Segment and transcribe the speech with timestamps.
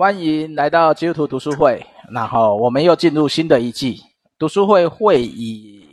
[0.00, 1.84] 欢迎来到基督徒读书会。
[2.10, 4.00] 然后我们又进入新的一季，
[4.38, 5.84] 读书会会以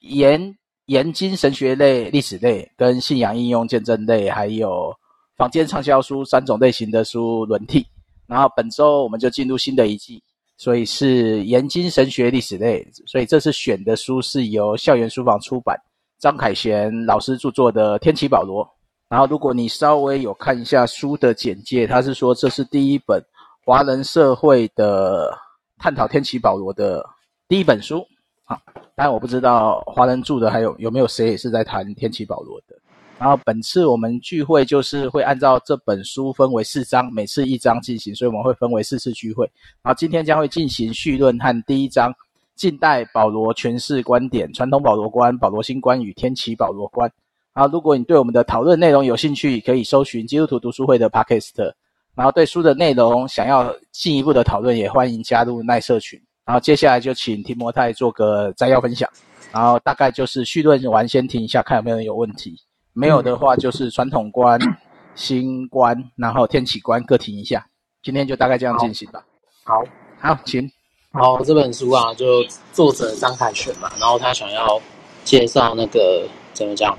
[0.00, 0.52] 研
[0.86, 4.92] 研经神学类、历史类、跟信仰应用见证类，还有
[5.36, 7.86] 坊间畅销书三种类型的书轮替。
[8.26, 10.20] 然后本周我们就进入新的一季，
[10.58, 12.84] 所以是研经神学历史类。
[13.06, 15.80] 所以这次选的书是由校园书房出版，
[16.18, 18.64] 张凯旋老师著作的《天启保罗》。
[19.08, 23.22] 然后如果你稍微有看一下书的简介，他是说这是第一本。
[23.64, 25.32] 华人社会的
[25.78, 27.04] 探讨天启保罗的
[27.46, 28.04] 第一本书
[28.44, 28.58] 啊，
[28.96, 32.76] 当然我不知道华人住的还有有没有谁也是在谈天启保罗的。
[33.20, 39.48] 然后本次我们聚会就是会按照这本书分为四章，每次一章进行，所以我们会分为四次聚会。
[39.80, 42.12] 然后今天将会进行绪论和第一章
[42.56, 47.08] 近代保罗诠释观点、传统保罗观、保罗新观与天启保罗观。
[47.54, 51.72] 然后如果你对我们的讨论内容有兴趣，可以搜寻基督徒读书会的 Podcast。
[52.14, 56.20] 然后对书的内容想要进一步的讨论，也欢迎加入奈社群。
[56.44, 59.08] 然后接下来就请提摩太做个摘要分享。
[59.50, 62.54] 然后大概就是绪论完，先停一下，看有没有人有问题。
[62.92, 64.60] 没有的话，就是传统观、
[65.14, 67.64] 新观，然后天启观各停一下。
[68.02, 69.24] 今天就大概这样进行吧。
[69.64, 69.82] 好，
[70.18, 70.70] 好，请。
[71.12, 74.80] 好，这本书啊，就作者张凯旋嘛，然后他想要
[75.24, 76.98] 介绍那个怎么讲？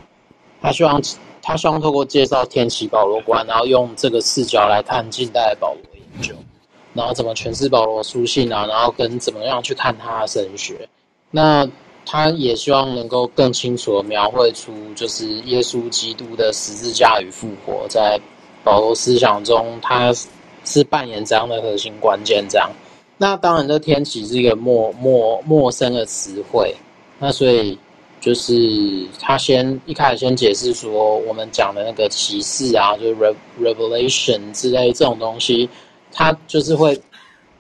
[0.62, 1.00] 他希望。
[1.46, 6.34] 他希望透过介绍天启保罗观，然后用这个视角来看近代保罗研究，
[6.94, 10.88] 然后怎么诠释保罗书信啊，然后跟怎么样去看他的神学。
[11.30, 11.70] 那
[12.06, 18.18] 他也希望能够更清楚地描绘出，就是耶稣基督的十字架与复活，在
[18.64, 20.14] 保罗思想中，他
[20.64, 22.46] 是扮演这样的核心关键。
[22.48, 22.72] 这样，
[23.18, 26.74] 那当然，这天启是一个陌陌陌生的词汇，
[27.20, 27.78] 那所以。
[28.24, 35.70] 就是他先一开始先解释说，我们讲的那个启示啊，就是 revelation 之类这种东西，
[36.10, 36.98] 它就是会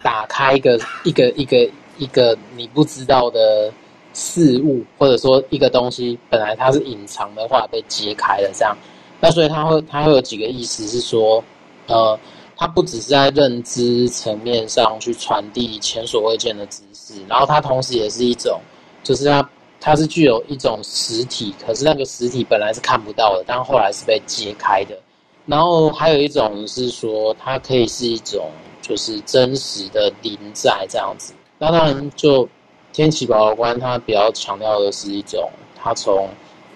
[0.02, 3.70] 打开一个一个一个一个你不知道的
[4.14, 8.74] 事物，或者说一个东西本来它是隐藏的话被揭开了这样。
[9.20, 11.44] 那所以它会它会有几个意思是说，
[11.88, 12.18] 呃，
[12.56, 18.62] 它不只是在认知层面上去传递前所未见的知识，然后它同时也是一种，
[19.04, 19.46] 就是它。
[19.86, 24.98] 它是具有一种实体，可是那个实体本来是看不到的，但后来是被揭开的。
[25.46, 28.50] 然后还有一种是说，它可以是一种
[28.82, 31.34] 就是真实的临在这样子。
[31.60, 32.48] 那当然，就
[32.94, 36.30] 天启保罗观，它比较强调的是一种，它从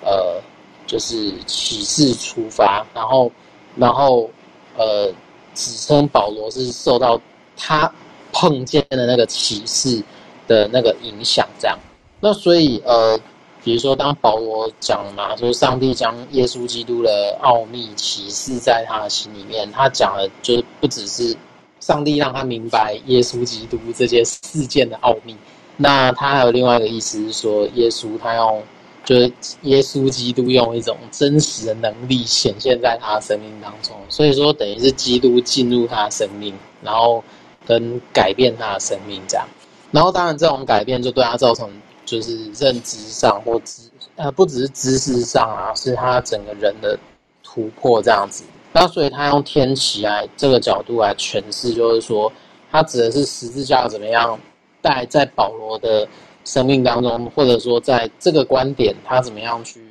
[0.04, 0.42] 呃
[0.86, 3.32] 就是启示出发，然后
[3.78, 4.30] 然后
[4.76, 5.10] 呃
[5.56, 7.18] 指称保罗是受到
[7.56, 7.90] 他
[8.34, 10.04] 碰见的那个启示
[10.46, 11.80] 的那个影响这样。
[12.28, 13.18] 那所以，呃，
[13.64, 21.34] 比如说，当保罗讲嘛，说上帝将耶稣基督的奥秘启示在他的心里面，他讲的就是不只是
[21.80, 25.38] 上帝让他明白耶稣基督这些事件的奥秘，
[25.78, 28.62] 那他还有另外一个意思是说，耶稣他用
[29.06, 37.24] 就是耶稣基督用一种真实的能力显现在他的生命当中，所以说等于是基督进入他的生命，然后
[37.66, 39.48] 跟改变他的生命这样，
[39.92, 41.70] 然后当然这种改变就对他造成。
[42.08, 43.84] 就是认知上或知
[44.16, 46.98] 呃，不只是知识上啊，是他整个人的
[47.44, 48.44] 突破这样子。
[48.74, 52.32] 那所以他用天启来这个角度来诠释，就是说
[52.72, 54.40] 他指的是十字架怎么样
[54.82, 56.08] 带在保罗的
[56.46, 59.86] 生命当中，或者说在这个观点他怎么样去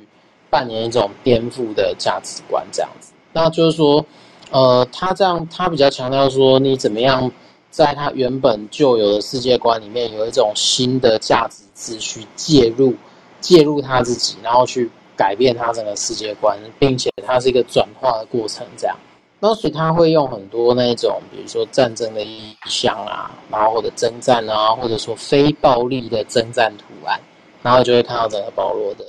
[0.49, 3.13] 扮演一种颠覆的价值观这样子。
[3.31, 4.05] 那就是说，
[4.51, 7.31] 呃，他这样他比较强调说，你怎么样
[7.69, 11.63] 在他原本就有的世界观里面有一种新的价值。
[11.77, 12.91] 秩序介入，
[13.39, 18.97] 介入他自己，然后去改变他整个世界观，并且它是一个转化的过程，这样。
[19.39, 27.19] 那所以他会用很多那种，比如说战争的意象啊，然后或者征战啊，或者说非暴力的征战图案，
[27.61, 29.05] 然后就会看到整个保罗的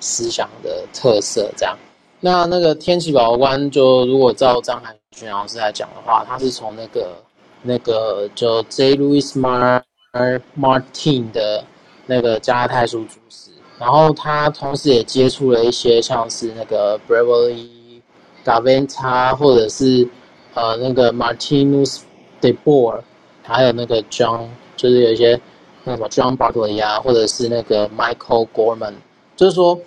[0.00, 1.74] 思想的特色，这样。
[2.20, 7.16] 那那个天启宝宝观，就如果照张凯旋老师来讲的话，他是从那个
[7.62, 8.96] 那个就 J.
[8.96, 9.82] Louis Mar
[10.58, 11.64] Martin 的。
[12.06, 17.68] 那个加拉太书主释，然后他同时也接触了一些像是那个 Beverly
[18.44, 20.08] Gaventa 或者是
[20.54, 22.00] 呃那个 Martinus
[22.40, 23.00] de Boer，
[23.44, 25.40] 还有那个 John，就是有一些
[25.84, 28.94] 那什么 John Barclay 啊，或者是那个 Michael Gorman，
[29.36, 29.78] 就是说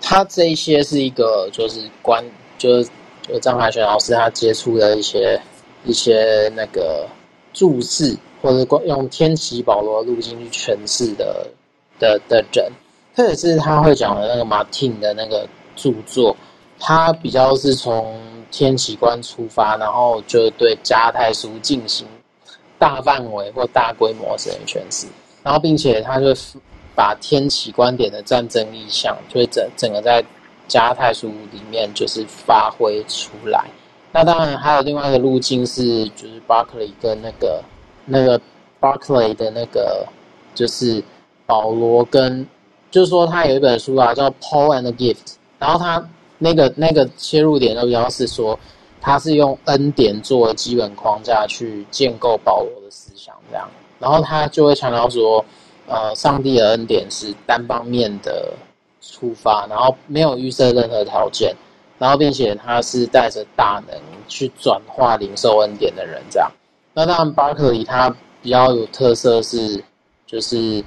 [0.00, 2.24] 他这一些是一个就是关
[2.58, 2.88] 就是
[3.22, 5.40] 就张海泉老师他接触的一些
[5.84, 7.08] 一些那个
[7.52, 11.46] 注释，或者用天启保罗路径去诠释的。
[11.98, 12.72] 的的人，
[13.14, 15.46] 特别是他会讲的那个马丁的那个
[15.76, 16.36] 著作，
[16.80, 18.20] 他比较是从
[18.50, 22.04] 天启观出发，然后就对加太书进行
[22.76, 25.06] 大范围或大规模神諭诠释，
[25.44, 26.34] 然后并且他就
[26.96, 30.24] 把天启观点的战争意象，就整整个在
[30.66, 33.64] 加太书里面就是发挥出来。
[34.12, 37.62] 那当然还有另外一个路径是，就是 Barclay 跟那个
[38.04, 38.40] 那个
[38.80, 40.06] Barclay 的那个
[40.54, 41.02] 就是
[41.46, 42.46] 保罗跟，
[42.90, 46.06] 就是说他有一本书啊叫 Paul and the Gift，然后他
[46.38, 48.58] 那个那个切入点都比较是说。
[49.04, 53.68] 他是用恩典作为基本框架去建构保罗的思想，这样，
[53.98, 55.44] 然后他就会强调说，
[55.88, 58.52] 呃，上帝的恩典是单方面的
[59.00, 61.52] 出发，然后没有预设任何条件，
[62.02, 63.96] 然后并且他是带着大能
[64.26, 66.50] 去转化零售恩典的人，这样。
[66.92, 68.12] 那当然，巴克里他
[68.42, 69.80] 比较有特色是，
[70.26, 70.82] 就是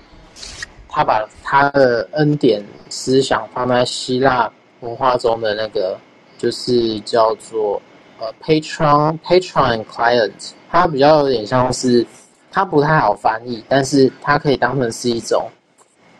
[0.89, 4.51] 他把他的恩典思想放在希腊
[4.81, 5.97] 文化中的那个，
[6.37, 7.81] 就是叫做。
[8.17, 12.05] 呃，patron patron client，他比较有点像是，
[12.51, 15.49] 他不太好翻译，但是他可以当成是一种，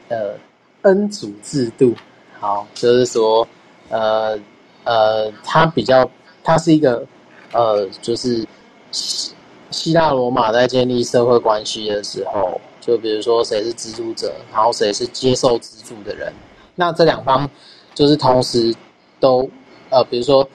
[0.07, 0.35] 呃，
[0.83, 1.93] 恩主制度。
[2.39, 3.45] 好，就是说，
[3.89, 4.37] 呃
[4.85, 6.09] 呃，它比较，
[6.43, 7.05] 它是一个，
[7.51, 8.47] 呃，就是
[8.91, 9.33] 希
[9.71, 16.31] 希腊罗马在建立社会关系的时候，就比如说谁是资助者，然后谁是接受资助的人，
[16.75, 17.49] 那这两方
[17.93, 18.73] 就是同时
[19.19, 19.49] 都，
[19.89, 20.47] 呃，比如说。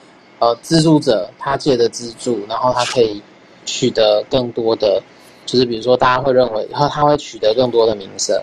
[0.43, 3.21] 呃，资助者他借的资助，然后他可以
[3.63, 4.99] 取得更多的，
[5.45, 8.35] 就是比如说大家会认为，然后他会取得更多的名声，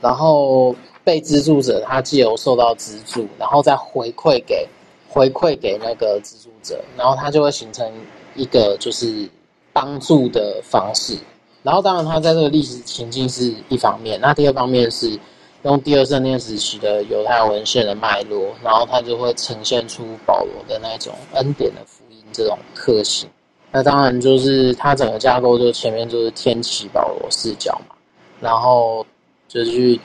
[0.00, 0.74] 然后
[1.04, 4.68] 被资助者他既有受到资助，然后再回馈给
[5.14, 7.88] 回馈给那个资助者，然后他就会形成
[8.34, 9.28] 一个就是
[9.72, 11.16] 帮助的方式，
[11.62, 15.18] 然后当然他在这个历史情境是一方面，那第二方面是。
[15.64, 23.26] 用第二圣殿时期的犹太文献的脉络，然后它就会呈现出保罗的那种恩典的福音这种特性。
[23.72, 27.96] 那当然就是它整个架构，就前面就是天启保罗视角嘛，
[28.42, 29.06] 然后
[29.48, 29.98] 就去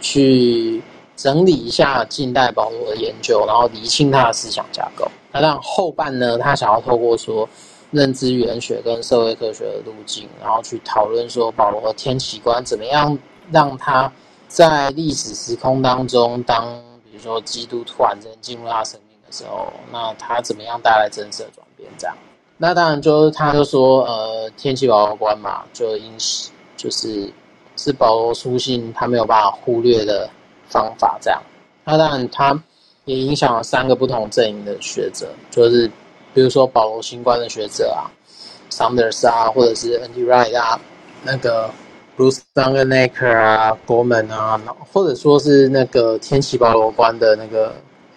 [0.00, 0.82] 去
[1.16, 5.10] 整理一下近代保罗的研究，然后厘清他的思想架构。
[5.32, 7.48] 那当然后半呢，他想要透过说
[7.90, 13.18] 认知语言学跟社会科学的路径，然后去讨论说保罗的天启观怎么样
[13.50, 14.12] 让他。
[14.48, 21.90] 在历史时空当中，当比如说基督突然间进入他生命的时候，那他怎么样带来真实的转变？
[21.98, 22.16] 这样，
[22.56, 27.28] 那当然就是他就说，呃，天启保罗观嘛，就因此就是
[27.76, 30.30] 是保罗书信他没有办法忽略的
[30.68, 31.18] 方法。
[31.20, 31.42] 这样，
[31.84, 32.62] 那当然他
[33.04, 35.90] 也影响了三个不同阵营的学者，就是
[36.34, 38.10] 比如说保罗新观的学者啊
[38.70, 40.24] ，Saunders 啊，或者是 N.T.
[40.24, 40.80] Wright 啊，
[41.22, 41.70] 那个。
[42.18, 44.58] Bruce Longenecker 啊，Gorman 啊，
[44.90, 47.74] 或者说是那个天启保罗观的那个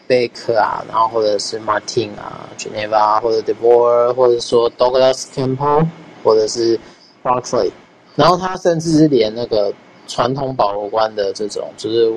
[0.07, 5.85] 贝克啊，然后或者是 Martin 啊，Geneva 或者 DeBoer，或者说 Douglas Campbell，
[6.23, 6.79] 或者是
[7.21, 7.69] Barclay，
[8.15, 9.73] 然后他甚至是连那个
[10.07, 12.09] 传统保罗观的这种，就是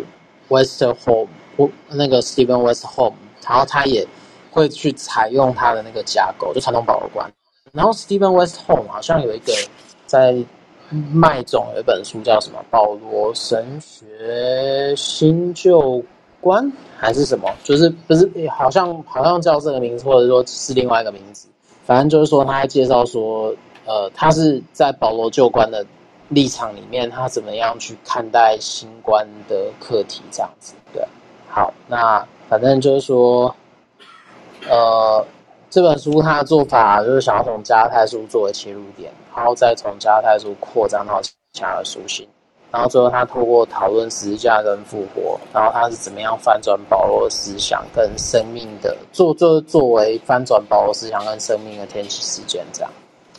[0.52, 1.28] Westholm，
[1.88, 3.14] 那个 Stephen Westholm，
[3.48, 4.06] 然后他也
[4.50, 7.32] 会去采用他的那个架构，就传统保罗观。
[7.72, 9.52] 然后 Stephen Westholm 好像有一个
[10.06, 10.44] 在。
[11.10, 16.04] 麦总有一本书叫什么《保罗神学新旧
[16.38, 16.62] 观》
[16.98, 17.48] 还是什么？
[17.64, 21.48] 就是不是好像好像叫这个名字，或者说是另外一个名字。
[21.86, 23.56] 反正就是说，他还介绍说，
[23.86, 25.82] 呃，他是在保罗旧观的
[26.34, 30.74] 立场里面，他怎么样去看待新冠的课题，这样子。
[30.92, 31.06] 对，
[31.48, 33.54] 好，那反正就是说，
[34.68, 35.24] 呃。
[35.74, 42.28] 这本书它的做法就是想要从加太书作为切入点，然后再从加太书扩张到其他的书信，
[42.70, 52.90] 然后最后他透过讨论十字架跟复活，然后他是怎么样翻转保罗思想跟生命的做，作作为翻转保罗思想跟生命的天启事件这样。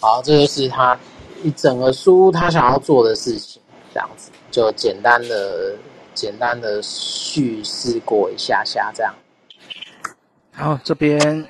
[0.01, 0.97] 好，这就是他
[1.43, 3.61] 一整个书他想要做的事情，
[3.93, 5.75] 这样子就简单的
[6.13, 9.13] 简单的叙事过一下下这样。
[10.51, 11.45] 好，这边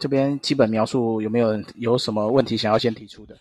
[0.00, 3.36] 这边基本描述有没有有什么问题想要先提出的？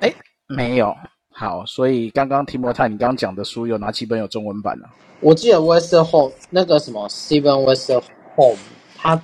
[0.00, 0.14] 哎，
[0.46, 0.96] 没有。
[1.30, 4.86] 好，所以刚刚提摩泰，你刚刚讲的书有哪几本有中文版呢？
[5.18, 8.56] 我记得 Westerholm 那个什么 Stephen Westerholm，
[8.96, 9.20] 他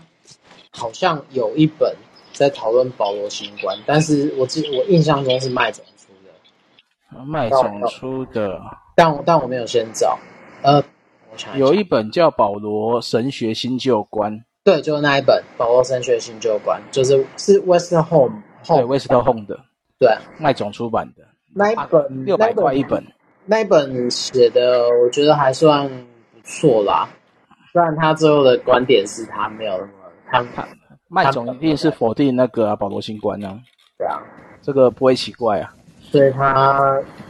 [0.72, 1.94] 好像有一本
[2.32, 7.24] 在讨论保罗新观，但是我记我印象中是麦总出的。
[7.24, 8.60] 麦总出的，
[8.94, 10.18] 但但，但我没有先找，
[10.62, 10.82] 呃。
[11.54, 14.32] 有一本叫《保罗神学新旧观》，
[14.64, 19.56] 对，就是那一本《保罗神学新旧观》，就是是 Western Home 对 Western Home 的，
[19.96, 21.22] 对，麦总出版的
[21.54, 23.02] 那一本六百块一本，
[23.46, 27.08] 那一本写的我觉得还算不错啦。
[27.72, 29.78] 虽然他最后的观点是他没有
[30.32, 30.68] 那么，他他
[31.12, 33.58] 麦总一定是否定那个、啊、保罗新观呢、啊？
[33.98, 34.22] 对啊，
[34.62, 35.74] 这个不会奇怪啊。
[36.00, 36.80] 所以他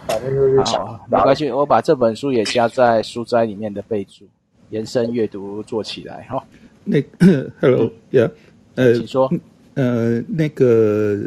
[0.06, 4.26] 反正就是好，没关系，我把这本书也加在书斋里面的备注，
[4.68, 6.44] 延伸阅读做起来哈。
[6.84, 7.02] 那
[7.60, 8.30] Hello，Yeah，
[8.74, 9.32] 呃，请说，
[9.74, 11.18] 呃，那个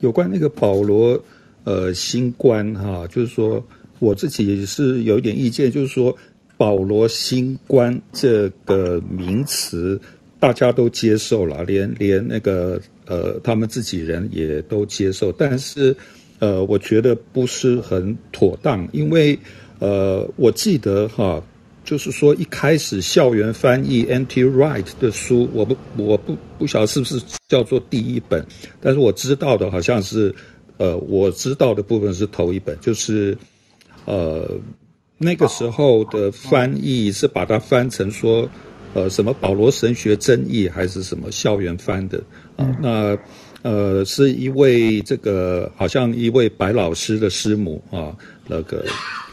[0.00, 1.18] 有关那个保罗
[1.64, 3.62] 呃新观哈，就是说
[3.98, 6.14] 我自己是有一点意见，就是说
[6.56, 10.00] 保罗新观这个名词
[10.40, 15.96] 大家都接受了，连连那个呃他们自己人也都接受，但是。
[16.40, 19.36] 呃，我觉得不是很妥当，因为
[19.80, 21.42] 呃，我记得哈，
[21.84, 24.44] 就是说一开始校园翻译 N.T.
[24.44, 28.46] Wright 的书，我不我不不晓得是不是叫做第一本，
[28.80, 30.32] 但是我知道的好像是，
[30.76, 33.36] 呃，我知道的部分是头一本，就是
[34.04, 34.48] 呃
[35.18, 38.48] 那个时候的翻译是把它翻成说，
[38.94, 42.18] 呃，什么保罗神学争议还是什么校园翻的
[42.56, 43.18] 啊，呃，那。
[43.62, 48.16] 呃，是一位这个好像一位白老师的师母啊，
[48.46, 48.84] 那个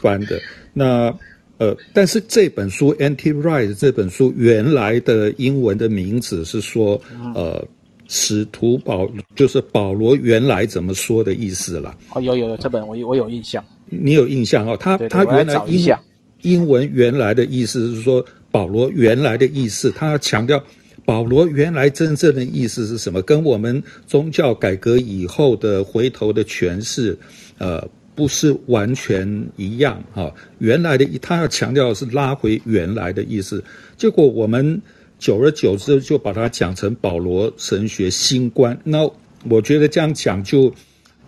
[0.01, 0.41] 翻的。
[0.73, 1.15] 那
[1.59, 3.31] 呃，但是这本书《N.T.
[3.33, 6.99] Wright》这本书原来的英文的名字是说，
[7.35, 7.63] 呃，
[8.07, 11.95] 使徒保就是保罗原来怎么说的意思了。
[12.15, 13.63] 哦，有有有，这本我我有印象。
[13.85, 14.75] 你有印象哦？
[14.75, 15.95] 他他原来英
[16.41, 20.63] 英文原来的意思是说保罗原来的意思，他要强调。
[21.03, 23.21] 保罗原来真正的意思是什么？
[23.21, 27.15] 跟我们宗教改革以后的回头的诠释，
[27.59, 30.33] 呃，不是完全一样哈。
[30.57, 33.63] 原来的他要强调是拉回原来的意思，
[33.97, 34.81] 结果我们
[35.19, 38.75] 久而久之就把它讲成保罗神学新观。
[38.83, 39.07] 那
[39.47, 40.73] 我觉得这样讲就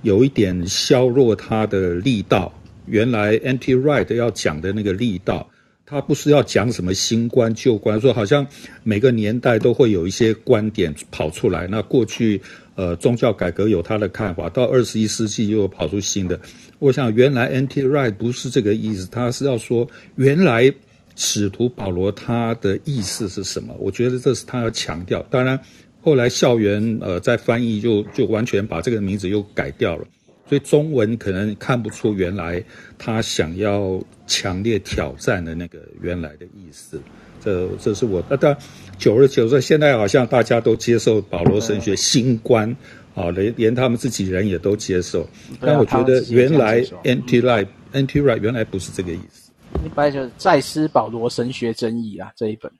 [0.02, 2.52] 有一点削弱他的力道。
[2.88, 5.48] 原来 anti right 要讲的那个力道。
[5.90, 8.46] 他不是要讲什么新观旧观，说好像
[8.84, 11.66] 每个年代都会有一些观点跑出来。
[11.66, 12.42] 那过去
[12.76, 16.38] 呃宗教改革有他的看法，到二十一世纪又跑出新的。
[16.80, 17.84] 我想原来 N.T.
[17.84, 20.70] Wright 不是这个意思，他是要说原来
[21.16, 23.74] 使徒保罗他的意思是什么？
[23.80, 25.26] 我觉得这是他要强调。
[25.30, 25.58] 当然
[26.02, 30.06] 后来校园呃在翻译就就完全把这个名字又改掉了。
[30.48, 32.64] 所以中文可能看不出原来
[32.98, 37.02] 他想要强烈挑战的那个原来的意思，
[37.44, 38.24] 这这是我。
[38.30, 38.56] 那但
[38.98, 42.74] 久而久之，现在好像大家都接受保罗神学新观，
[43.14, 45.28] 啊，连连他们自己人也都接受。
[45.60, 47.42] 但我觉得原来 N.T.
[47.42, 48.22] Wright N.T.
[48.22, 49.52] Wright 原来不是这个意思。
[49.86, 52.72] 一般就是再思保罗神学争议啊这一本。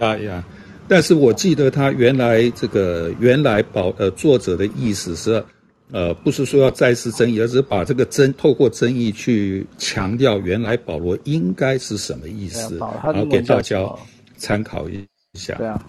[0.00, 0.44] 呀呀，
[0.86, 5.44] 但是我记得他原来这个原来保呃作者的意思是。
[5.92, 13.88] 呃，不是说要再次争议，而是把这个争透过争议去强调原来保罗应该是什么意思，啊、然后给大家
[14.36, 15.54] 参考一下。
[15.54, 15.80] 对啊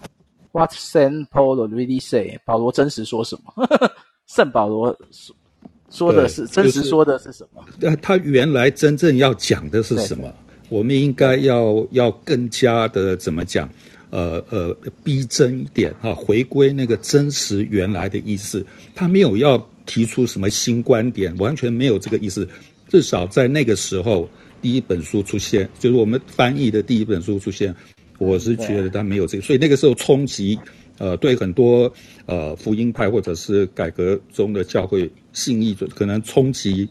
[0.52, 2.38] ，What Saint Paul really say？
[2.44, 3.68] 保罗真实说什么？
[4.28, 5.34] 圣保罗说
[5.90, 7.64] 说的是真实说的是什么？
[7.80, 10.32] 呃，他原来真正要讲的是什么？
[10.68, 13.68] 我们应该要要更加的怎么讲？
[14.10, 18.64] 呃呃，逼真一点哈，回归那个真实原来的意思。
[18.94, 19.58] 他没有要。
[19.88, 22.46] 提出什么新观点，完全没有这个意思。
[22.88, 24.28] 至少在那个时候，
[24.62, 27.74] 第一本书出现，就是我们翻译的第一本书出现，
[28.18, 29.42] 我是觉得他没有这个。
[29.42, 30.58] 所以那个时候冲击，
[30.96, 31.92] 呃，对很多
[32.24, 36.88] 呃福音派或者是改革中的教会信义可能冲击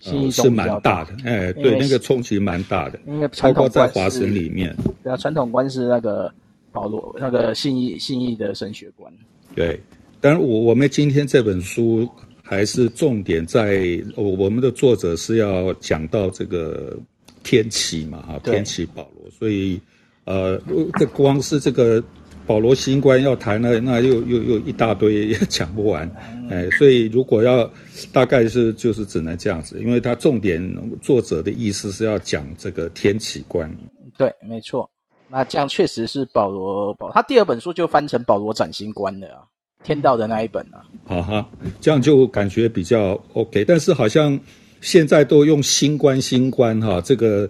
[0.00, 1.14] 是蛮大的。
[1.24, 2.98] 哎，对，那个冲击蛮大的。
[3.06, 6.32] 因为包括在华神里面，对啊，传统观是那个
[6.72, 9.12] 保罗那个信义信义的神学观。
[9.54, 9.78] 对，
[10.22, 12.08] 当然我我们今天这本书。
[12.46, 13.82] 还是重点在
[14.14, 16.94] 我我们的作者是要讲到这个
[17.42, 19.80] 天启嘛哈，天启保罗，所以
[20.24, 20.60] 呃，
[20.98, 22.04] 这光是这个
[22.46, 26.06] 保罗新观要谈呢，那又又又一大堆也讲不完，
[26.50, 27.68] 哎，所以如果要
[28.12, 30.60] 大概是就是只能这样子，因为他重点
[31.00, 33.74] 作者的意思是要讲这个天启观。
[34.18, 34.88] 对，没错，
[35.30, 39.42] 那这样确实是保罗保他第二本书就翻成保罗崭新观了啊。
[39.84, 41.48] 天道的那一本啊，好哈，
[41.78, 43.64] 这样就感觉比较 OK。
[43.64, 44.36] 但是好像
[44.80, 47.48] 现在都用新观新观哈，这个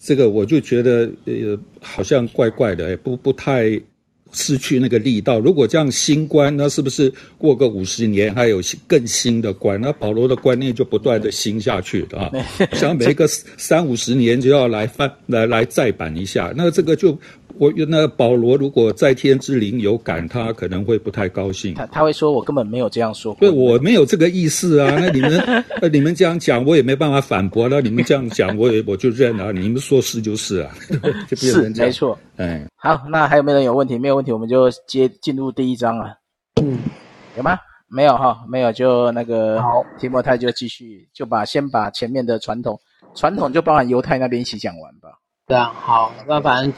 [0.00, 3.80] 这个我就觉得呃好像怪怪的，也不不太
[4.32, 5.38] 失去那个力道。
[5.38, 9.80] 如果这样新观，那是不是过个五十年还有更新的观？
[9.80, 12.28] 那保罗的观念就不断的新下去啊，
[12.74, 17.16] 像每一个三五十年就要来翻来来再版一下，那这个就。
[17.58, 21.74] 我那保罗如果在天之灵有感，他可能会不太高兴。
[21.74, 24.94] 他他会说：“我根本没有这样说过。”对，我没有这个意思啊。
[24.98, 25.42] 那你们
[25.80, 27.68] 那你们这样讲，我也没办法反驳。
[27.68, 29.52] 那你们这样讲，我也我就认了。
[29.52, 30.74] 你们说是就是啊，
[31.28, 31.74] 就变成这样。
[31.74, 32.18] 是没错。
[32.36, 33.98] 哎，好，那还有没有人有问题？
[33.98, 36.18] 没有问题，我们就接进入第一章了。
[36.60, 36.78] 嗯，
[37.36, 37.58] 有吗？
[37.88, 42.76] 没有哈，没有，就那个好提摩太就继续就把先把前面的传统
[43.14, 45.08] 传统就包含犹太那边一起讲完吧。
[45.46, 46.72] 对啊，好，那反正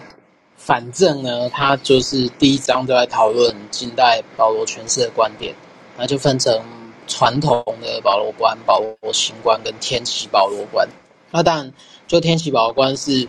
[0.58, 5.54] 反正呢，他就是第一章都在讨论近代保罗诠释的观点，
[5.96, 6.60] 那就分成
[7.06, 10.86] 传统的保罗观、保罗新观跟天启保罗观。
[11.30, 11.72] 那当然，
[12.06, 13.26] 就天启保罗观是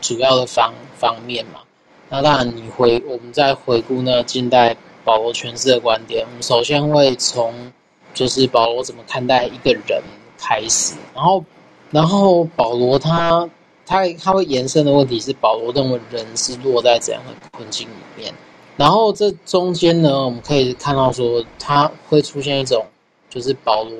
[0.00, 1.60] 主要的方方面嘛。
[2.08, 7.72] 那当然，你回我们再回顾那近代保罗诠释的观点，我们首先会从
[8.14, 10.02] 就是保罗怎么看待一个人
[10.38, 11.44] 开始，然后
[11.90, 13.48] 然后保罗他
[13.90, 18.32] 他他会延伸的问题是，保罗认为人是落在怎样的困境里面，
[18.76, 22.86] 然后这中间呢，我们可以看到说，他会出现一种
[23.28, 23.92] 就是保罗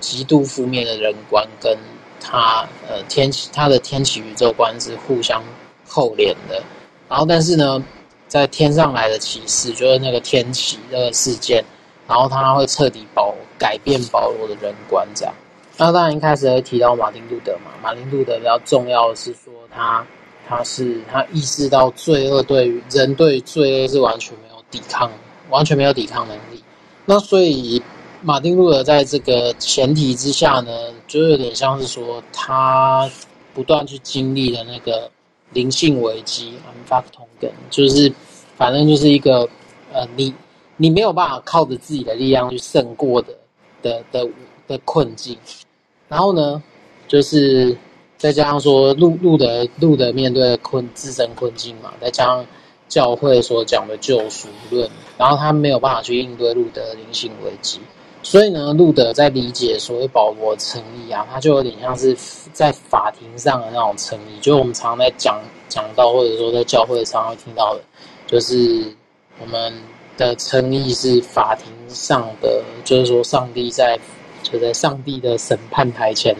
[0.00, 1.76] 极度负面的人观，跟
[2.18, 5.44] 他呃天启他的天启宇宙观是互相
[5.86, 6.62] 扣连的。
[7.06, 7.84] 然后，但是呢，
[8.26, 11.62] 在天上来的启示，就是那个天启那个事件，
[12.08, 15.34] 然后他会彻底保改变保罗的人观，这样。
[15.76, 20.06] 那当然一开始会提到马丁路德嘛，马丁路德比较重要的是说他，
[20.48, 25.10] 他是他意识到罪恶对于人对罪恶是完全没有抵抗，
[25.50, 26.62] 完全没有抵抗能力。
[27.04, 27.82] 那所以
[28.22, 30.70] 马丁路德在这个前提之下呢，
[31.06, 33.10] 就有点像是说他
[33.54, 35.10] 不断去经历的那个。
[35.52, 36.54] 灵性危机
[36.90, 38.12] ，Anfechtung 就是，
[38.56, 39.48] 反正就是一个，
[39.92, 40.34] 呃，你
[40.76, 43.28] 你没有办法靠着自己的力量去胜过的
[43.80, 44.28] 的的
[44.66, 45.38] 的困境。
[46.08, 46.62] 然后呢，
[47.08, 47.76] 就是
[48.16, 52.46] 再加上说路路德路德面对困自身困境嘛，再加上
[52.88, 57.80] 教会所讲的救赎论，然后他没有办法去应对路德的灵性危机。
[58.22, 62.16] 所以呢，路德在理解所谓保罗的称义啊，他就有点像是
[62.52, 67.80] 在法庭上的那种称义，就是我们常常在讲讲到，或者说在教会上会听到的，
[68.26, 68.84] 就是
[69.40, 69.72] 我们
[70.16, 73.96] 的称义是法庭上的，就是说上帝在
[74.50, 76.34] 就在上帝的审判台前，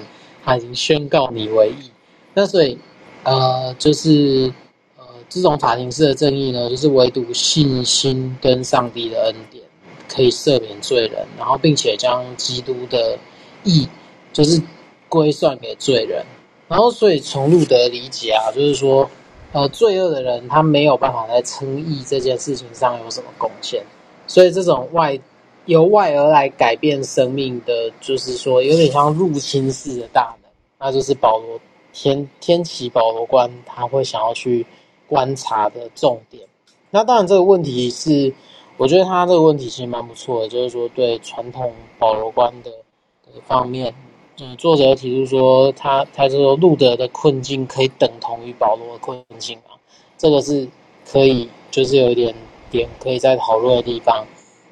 [0.44, 1.90] 他已经宣告你为义。
[2.34, 2.78] 那所以
[3.25, 4.52] 呃，就是
[4.97, 9.64] 呃，这种法庭式的正义呢，就是唯独信心跟上帝的恩典。
[10.08, 13.19] 可以赦免罪人，然后并且将基督的
[13.64, 13.88] 义
[14.32, 14.62] 就是
[15.08, 16.25] 归算给罪人，
[16.69, 19.10] 然后所以从路德理解啊，就是说，
[19.50, 23.82] 呃，罪恶的人他没有办法在称义这件事情上有什么贡献，
[24.28, 25.19] 所以这种外
[25.66, 30.50] 由外而来改变生命的，就是说有点像入侵式的大能，
[30.80, 31.60] 那就是保罗
[31.92, 34.66] 天天启保罗观他会想要去
[35.06, 36.42] 观察的重点。
[36.90, 38.34] 那当然这个问题是。
[38.78, 42.70] 我觉得他这个问题其实蛮不错的，就是说对传统保罗观的
[43.24, 43.94] 的方面，
[44.38, 49.72] 嗯，作者提出说他他就说路德的困境可以等同于保罗的困境啊，
[50.18, 50.68] 这个是
[51.10, 52.34] 可以就是有一点
[52.70, 54.26] 点可以再讨论的地方。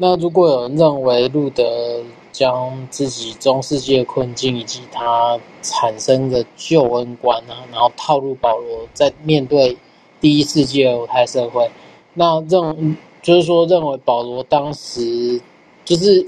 [0.06, 9.74] 那如果有人认为路德将自己中世纪的困境以及他产生的救恩观啊，然后套入保罗在面对
[10.20, 11.70] 第一世纪犹太社会，
[12.12, 12.94] 那这种。
[13.22, 15.40] 就是说，认为保罗当时
[15.82, 16.20] 就是，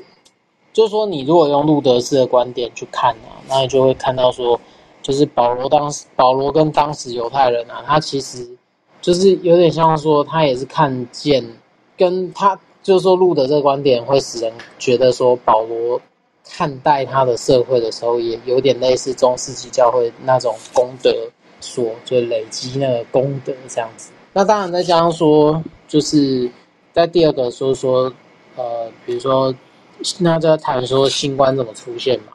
[0.73, 4.59] 就是说，你如果用路德式的观点去看啊，那你就会看到说，
[5.03, 8.49] 就是保罗当时，保罗跟当时犹太人啊，他其实
[9.03, 11.47] 就是有点像说，他也是看见，
[11.99, 16.01] 跟他就是说，路德这个观点会使人觉得说，保罗
[16.49, 21.13] 看待他的社会的时候，也有点类似中世纪教会那种功德
[21.61, 24.11] 所，就累积那个功德这样子。
[24.33, 26.51] 那当然再加上说，就是。
[26.97, 28.11] 在第二个说说，
[28.57, 29.55] 呃，比如说，
[30.19, 32.33] 那就在谈说新冠怎么出现嘛，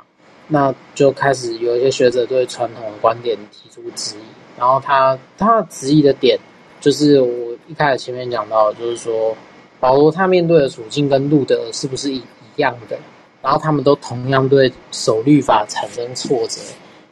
[0.47, 4.21] 那就开始有一些学者对传统的观点提出质疑，
[4.55, 6.37] 然后他他质疑的点，
[6.79, 9.35] 就是我一开始前面讲到，就是说
[9.81, 12.97] 保罗他面对的处境跟路德是不是一一样的，
[13.41, 16.61] 然后他们都同样对守律法产生挫折，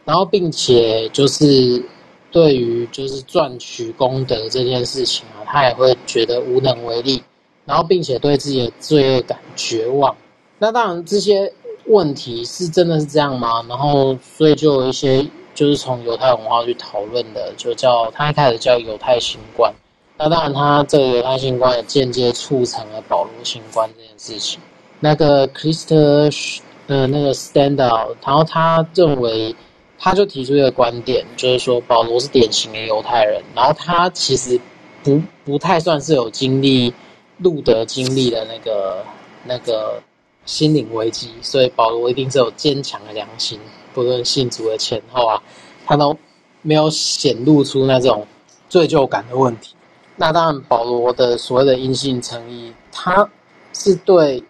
[0.06, 1.84] 然后并且就是。
[2.32, 7.24] 对于就是赚取功德这件事情啊，他也会觉得无能为力，
[7.66, 10.16] 然后并且对自己的罪恶感绝望。
[10.60, 11.52] 那当然这些
[11.88, 13.66] 问题是真的是这样吗？
[13.68, 19.74] 然后所以就有一些就是从犹太文化去讨论的，就叫他一开始叫犹太新冠。
[20.20, 24.60] 那当然他这个犹太新观也间接促成了保罗新观这件事情。
[25.00, 29.56] 那个 Christ 呃那个 Standout，然后他认为。
[30.02, 34.58] 他就提出一个观点，就是说保罗是典型的犹太人，然后他其实
[35.04, 36.94] 不不太算是有经历
[37.40, 39.04] 路德经历的那个
[39.44, 40.02] 那个
[40.46, 43.60] 心灵危机，所以保罗一定是有坚强的良心，
[43.94, 45.44] 不论信主的前后啊，
[45.86, 46.18] 他都
[46.62, 48.26] 没有显露出那种
[48.70, 49.76] 罪疚感的问题。
[50.22, 53.28] 那当然，保罗的所谓的阴性诚意，他
[53.72, 54.44] 是对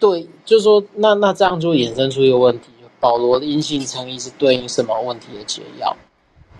[0.00, 5.96] 对，就是说，那那这样就衍生出一个问题：保罗的阴性诚意是对应什么问题的解药？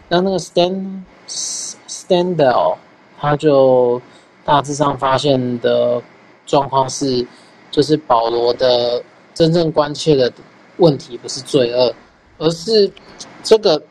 [0.09, 2.77] 那那个 Stand Standel
[3.19, 4.01] 他就
[4.45, 6.01] 大致上发现的
[6.47, 7.27] 状况是，
[7.73, 9.03] 就是保罗的
[9.35, 10.33] 真正关切的
[10.77, 11.93] 问题不是罪恶，
[12.39, 12.89] 而是
[13.43, 13.83] 这个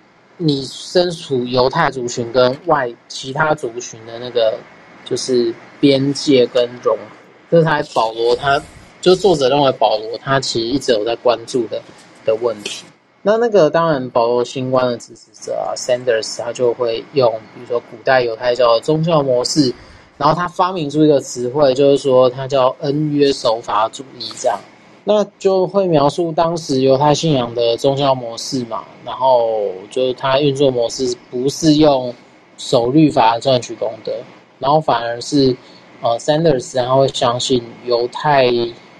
[0.43, 4.57] 你身处犹太族群跟外其他族群的那个
[5.05, 7.03] 就是边界跟融合，
[7.49, 8.61] 这是他保罗他。
[9.01, 11.81] 就作者认为保罗他其实一直有在关注的
[12.23, 12.85] 的问题。
[13.23, 19.73] 那那个当然保罗新官的支持者啊，Sanders 他就会用比如说古代犹太教的宗教模式，
[20.19, 24.59] 然后他发明出一个词汇，就是说他叫恩约守法主义这样。
[25.03, 32.13] 那就会描述当时犹太信仰的宗教模式嘛，然后就是他运作模式不是用
[32.57, 34.11] 守律法赚取功德，
[34.59, 35.55] 然后反而是
[36.01, 38.51] 呃 Sanders 他会相信犹太。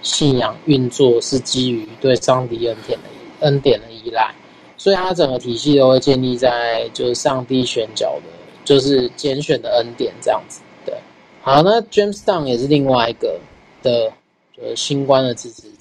[0.02, 3.04] 信仰运作是基于对上帝恩典的
[3.46, 4.34] 恩典的依赖，
[4.76, 8.24] 所以它整个体系都会建立在就是上帝选角的，
[8.64, 10.60] 就是拣选的恩典这样子。
[10.84, 10.92] 对，
[11.40, 13.38] 好，那 James Dunn 也是另外一个
[13.80, 14.12] 的，
[14.56, 15.71] 就是新官的支持。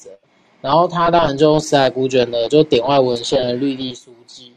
[0.61, 4.51] 然后他当然就用史海古卷的，就典外文献的律例书记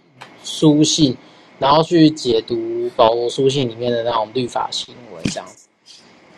[0.45, 1.17] 书信，
[1.59, 5.67] 然后去解读保罗书信里面的那种律法行为这样子。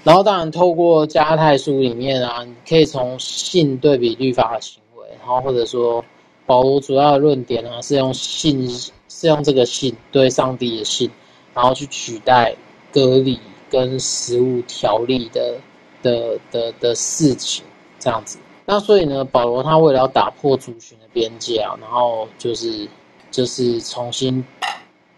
[0.04, 6.04] 然后当然透过加泰书里面啊，你可以从信对比律法的行为，然后或者说
[6.46, 8.70] 保罗主要的论点啊，是用信
[9.08, 11.10] 是用这个信对上帝的信，
[11.52, 12.54] 然后去取代
[12.92, 15.56] 割礼跟食物条例的
[16.04, 17.64] 的的，的事情
[17.98, 18.38] 这样子。
[18.66, 22.86] 那所以呢，保罗他为了要打破族群的边界啊，然后就是
[23.30, 24.44] 就是重新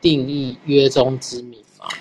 [0.01, 1.59] 定义约中之名。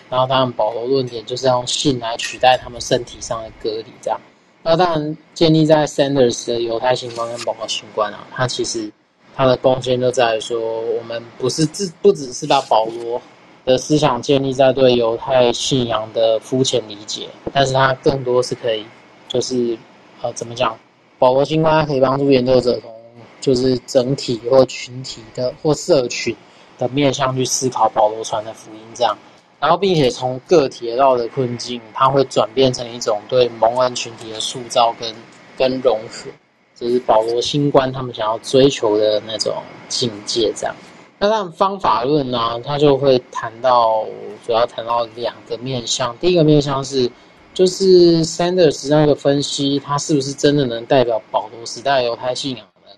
[0.09, 4.19] 然后，当然，保罗论点就是用信来取代他们身体上的隔离，这样。
[4.63, 8.91] 那当然，建立在 Sanders 的犹太新观跟保罗新观啊，他其实
[9.35, 13.21] 他的贡献就在于说，我们不是只不只是把保罗
[13.65, 18.83] 的思想建立在对犹太信仰的肤浅理解，但是他更多是可以，
[19.27, 19.77] 就是
[20.21, 20.77] 呃，怎么讲？
[21.19, 22.91] 保罗新观可以帮助研究者从
[23.39, 26.35] 就是整体或群体的或社群
[26.77, 29.17] 的面向去思考保罗传的福音，这样。
[29.59, 35.11] 然后，并且从个体到的困境，它会转变成一种对蒙恩群体的塑造跟
[35.57, 36.29] 跟融合，
[36.75, 39.55] 就是保罗新观他们想要追求的那种
[39.89, 40.53] 境界。
[40.55, 40.75] 这样，
[41.17, 44.05] 那当然方法论呢、啊，他就会谈到
[44.45, 46.15] 主要谈到两个面向。
[46.19, 47.09] 第一个面向是，
[47.57, 52.91] 就是 Sanders 那个分析，他是不是真的能代表保罗时代犹太信仰呢？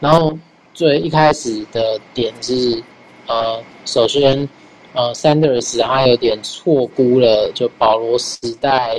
[0.00, 0.32] 然后
[0.72, 2.82] 最一开始的点是，
[3.26, 4.48] 呃，首先。
[4.94, 8.98] 呃，Sanders 他有点错估了，就保罗时代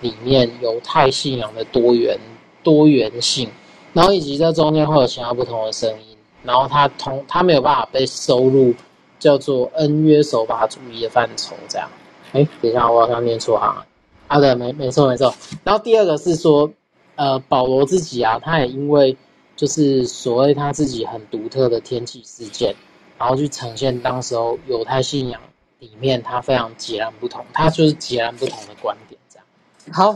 [0.00, 2.18] 里面犹太信仰的多元
[2.64, 3.48] 多元性，
[3.92, 8.74] 然后以及这中间会有其他不同的声音，然后他同他没有办法被收入
[9.20, 11.88] 叫做恩约守法主义的范畴，这样。
[12.32, 13.86] 哎，等一下，我好像念错行啊。
[14.28, 15.34] 啊，对，没没错没错。
[15.64, 16.70] 然后第二个是说，
[17.14, 19.16] 呃，保罗自己啊，他也因为
[19.56, 22.74] 就是所谓他自己很独特的天气事件。
[23.18, 25.40] 然后去呈现当时候犹太信仰
[25.78, 29.46] 里面，他非常截然不同，他就是截然不同的观点，这样。
[29.90, 30.14] 好，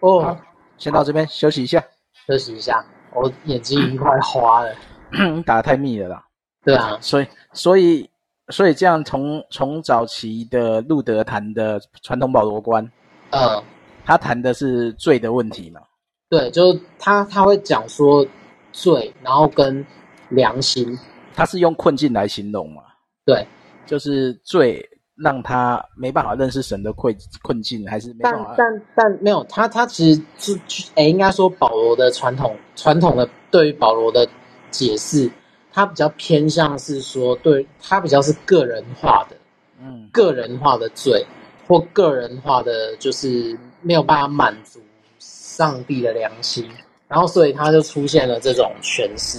[0.00, 0.36] 哦，好
[0.76, 1.82] 先到这边休息一下，
[2.28, 4.74] 休息一下，我眼睛已经快花了，
[5.46, 6.26] 打得太密了啦。
[6.62, 8.10] 对啊，所以，所以，
[8.50, 12.92] 所以这样从从早期的路德谈的传统保罗观，
[13.32, 13.62] 嗯，
[14.04, 15.80] 他谈的是罪的问题嘛？
[16.28, 18.26] 对，就他他会讲说
[18.72, 19.84] 罪，然后跟
[20.28, 20.98] 良心。
[21.34, 22.82] 他是用困境来形容嘛？
[23.24, 23.46] 对，
[23.86, 28.54] 就是罪让他没办法认识神的困困境，还是没办法？
[28.56, 30.58] 但但但没有他，他其实是
[30.94, 34.26] 诶，应该说保罗的传统传统的对于保罗的
[34.70, 35.30] 解释，
[35.70, 39.36] 他比较偏向是说，对他比较是个人化的，
[39.80, 41.24] 嗯，个人化的罪
[41.72, 44.78] 或个人化的，就是没有办法满足
[45.18, 46.68] 上帝的良心，
[47.08, 49.38] 然后所以他就出现了这种诠释。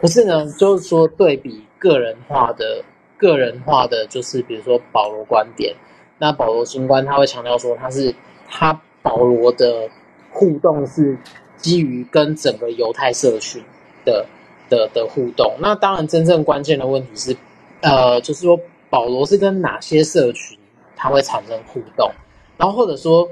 [0.00, 2.82] 可是呢，就是说对比个人化的、
[3.18, 5.76] 个人化的，就是比如说保罗观点，
[6.18, 8.14] 那保罗新观他会强调说，他是
[8.48, 9.86] 他保罗的
[10.30, 11.18] 互动是
[11.58, 13.62] 基于跟整个犹太社群
[14.06, 14.24] 的
[14.70, 15.54] 的的互动。
[15.60, 17.36] 那当然，真正关键的问题是，
[17.82, 20.58] 呃，就是说保罗是跟哪些社群
[20.96, 22.10] 他会产生互动，
[22.56, 23.28] 然后或者说，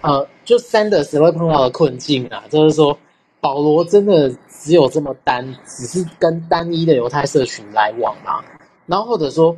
[0.00, 2.98] 呃，就 Sanders 会碰到的困境啊，就是说
[3.40, 4.34] 保罗真的。
[4.64, 8.42] 只有这么单，只是跟单一的犹太社群来往吗？
[8.86, 9.54] 然后或者说，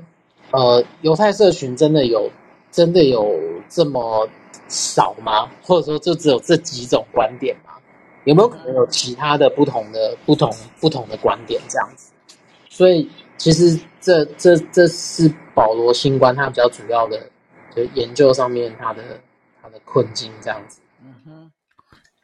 [0.51, 2.29] 呃，犹太社群真的有
[2.73, 3.33] 真的有
[3.69, 4.29] 这么
[4.67, 5.49] 少吗？
[5.63, 7.75] 或者说，就只有这几种观点吗？
[8.25, 12.11] 有没有可能有其他的不同的、不同、不同的观点这样子？
[12.69, 17.21] 所以其实这、这、这是保罗新观他比较主要的，
[17.77, 19.03] 就研究上面他的、
[19.63, 20.81] 他的困境这样子。
[21.05, 21.53] 嗯哼。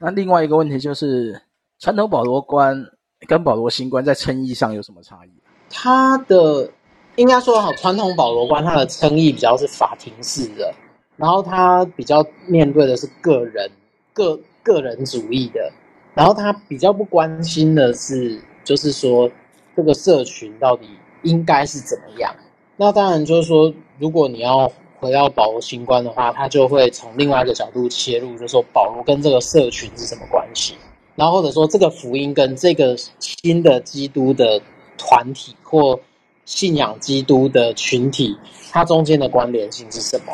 [0.01, 1.41] 那另外一个问题就是，
[1.79, 2.85] 传统保罗观
[3.29, 5.31] 跟保罗新观在称义上有什么差异？
[5.71, 6.69] 他的
[7.17, 10.75] 应该说好，传统保罗观他的称义比较是法庭式的，
[11.17, 13.71] 然后他比较面对的是个人、
[14.13, 15.71] 个个人主义的，
[16.15, 19.31] 然后他比较不关心的是，就是说
[19.77, 20.89] 这个社群到底
[21.23, 22.35] 应该是怎么样。
[22.77, 24.71] 那当然就是说，如果你要
[25.03, 30.75] 回到保罗新观的话，他就会从另外一个角度切入，就是说保罗跟这个社群是什么关系，
[31.17, 34.63] 然后或者说这个福音跟这个新的基督的。
[34.99, 35.99] 团体或
[36.45, 38.37] 信仰基督的群体，
[38.71, 40.33] 它中间的关联性是什么？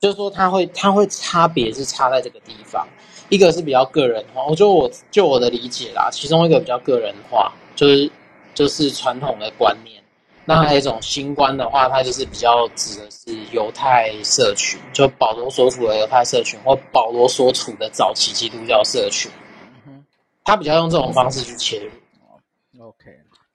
[0.00, 2.86] 就是说，它会它会差别是差在这个地方。
[3.28, 8.10] 一个是比较个人化，我觉得我就我的理解啦，其中一个比较个人化，就是
[8.54, 10.00] 就是传统的观念。
[10.44, 19.30] 那还有一种新官的话，它就是比较指的是犹太社群，就保罗所处的犹太社群，或保罗所处的早期基督教社群。
[19.62, 20.04] 嗯哼，
[20.44, 22.84] 他比较用这种方式去切入。
[22.84, 23.04] OK。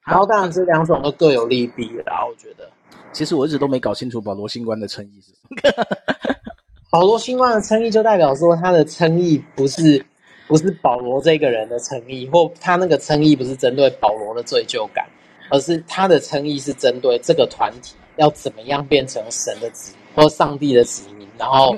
[0.05, 2.25] 然后当然，这两种都各有利弊啦。
[2.25, 2.67] 我觉得，
[3.11, 5.83] 其实我一直都没搞清楚保罗新官的称义是什么。
[6.89, 10.03] 保罗新官的称义就代表说，他的称义不是
[10.47, 15.05] 不是保罗这个人的称义，或他那个称义不是针对保罗的罪疚感，
[15.49, 21.27] 而是他的称义是针对这个团体要怎么样变成神的子民或上帝的子民。
[21.37, 21.75] 然后，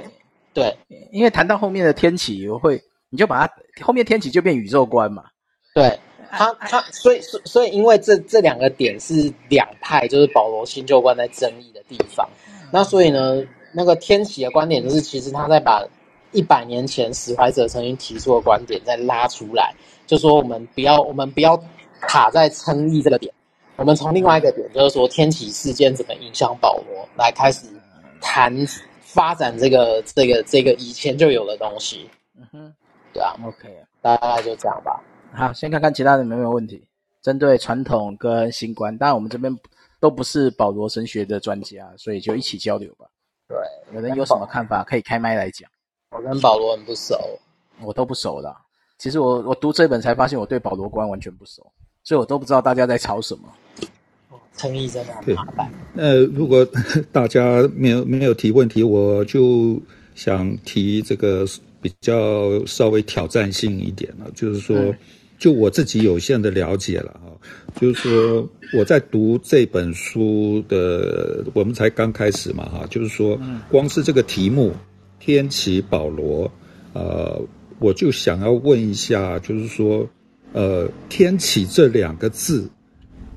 [0.53, 0.77] 对，
[1.11, 3.53] 因为谈到后面的天启，我会你就把它
[3.83, 5.25] 后面天启就变宇宙观嘛，
[5.73, 5.99] 对。
[6.33, 12.25] 他他所以所所以因为这这两个点是两派，就是保罗新旧观在争议的地方。
[12.71, 15.85] 那所以呢，那个天启的观点就是，其实他在把
[16.31, 19.75] 一百年前史怀者曾经提出的观点再拉出来，
[20.07, 21.61] 就说我们不要我们不要
[21.99, 23.33] 卡在称义这个点，
[23.81, 27.65] 我们从另外一个点，就是说天启事件怎么影响保罗，来开始
[28.21, 28.55] 谈
[28.99, 32.07] 发展这个这个这个以前就有的东西。
[32.37, 32.73] 嗯哼，
[33.11, 35.01] 对啊，OK，大概就这样吧。
[35.33, 36.85] 好，先看看其他人有没有问题。
[37.23, 39.51] 针对传统跟新观，当然我们这边
[39.99, 43.07] 都不是保罗神学的专家，所以就一起交流吧。
[43.47, 43.57] 对，
[43.95, 45.67] 有人有什么看法可以开麦来讲。
[46.11, 47.17] 我跟保罗很不熟，
[47.81, 48.55] 我都不熟的。
[48.99, 51.65] 其实我我读这本才发现我对保罗观完全不熟，
[52.03, 53.51] 所以我都不知道大家在吵什么。
[54.61, 55.71] 称义真的很麻烦。
[55.95, 56.67] 呃，如果
[57.11, 59.81] 大家没有没有提问题，我就
[60.13, 61.45] 想提这个
[61.81, 64.77] 比较稍微挑战性一点了，就是说。
[64.77, 64.95] 嗯
[65.41, 67.35] 就我自己有限的了解了哈，
[67.81, 68.47] 就是说
[68.77, 74.71] 我在读这本书的，我们才刚开始嘛哈，就是说光是这个题目
[75.19, 76.47] “天启保罗”，
[76.93, 77.41] 呃，
[77.79, 80.07] 我就想要问一下，就是说，
[80.53, 82.69] 呃，“天启”这两个字，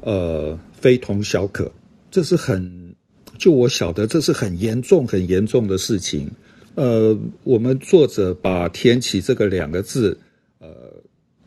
[0.03, 1.73] 呃，非同小可，
[2.11, 2.95] 这是很，
[3.39, 6.31] 就我晓得这是很严重、很严重的事情。
[6.75, 10.19] 呃，我们作者把“天启”这个两个字，
[10.59, 10.69] 呃。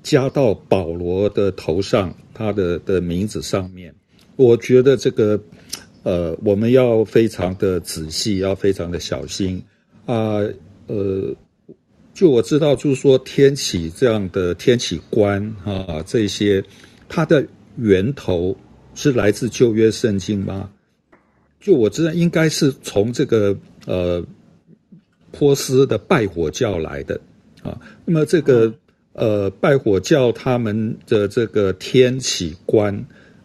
[0.03, 3.93] 加到保罗的头上，他的的名字上面，
[4.37, 5.37] 我觉得这个，
[6.03, 9.61] 呃，我们要非常的仔细，要非常的小心
[10.05, 10.39] 啊，
[10.87, 11.35] 呃，
[12.13, 16.63] 就我知道，就是说天启这样的天启观啊，这些
[17.09, 17.45] 它的
[17.75, 18.55] 源头
[18.97, 20.69] 是来自旧约圣经吗？
[21.61, 24.21] 就我知道，应该是从这个呃
[25.31, 27.17] 波斯的拜火教来的
[27.63, 28.73] 啊，那么这个。
[29.19, 32.93] 呃，拜火教他们的这个天启观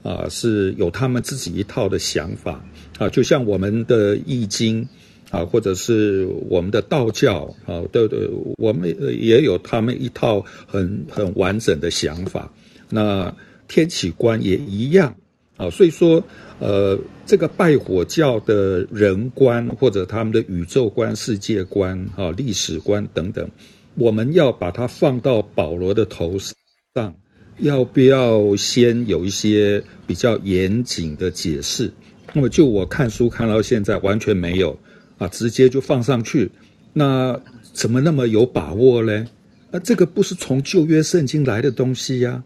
[0.03, 2.63] 啊，呃，是有他们自己一套的想法
[2.99, 4.87] 啊，就像我们的易经
[5.31, 12.53] 啊，或者是我们的道教啊，对对，我们也有他们一套很很完整的想法。
[12.91, 13.35] 那
[13.67, 15.17] 天启观也一样
[15.63, 16.23] 啊，所以说，
[16.59, 23.49] 呃，这个拜火教的人观或者他们的宇宙观、世界观啊、历史观等等。
[23.95, 26.37] 我们要把它放到保罗的头
[26.95, 27.15] 上，
[27.59, 31.93] 要不要先有一些比较严谨的解释？
[32.33, 34.77] 那么就我看书看到现在完全没有
[35.19, 36.51] 啊，直接就放上去，
[36.93, 37.39] 那
[37.73, 39.27] 怎么那么有把握呢？
[39.71, 42.43] 啊，这个不是从旧约圣经来的东西呀，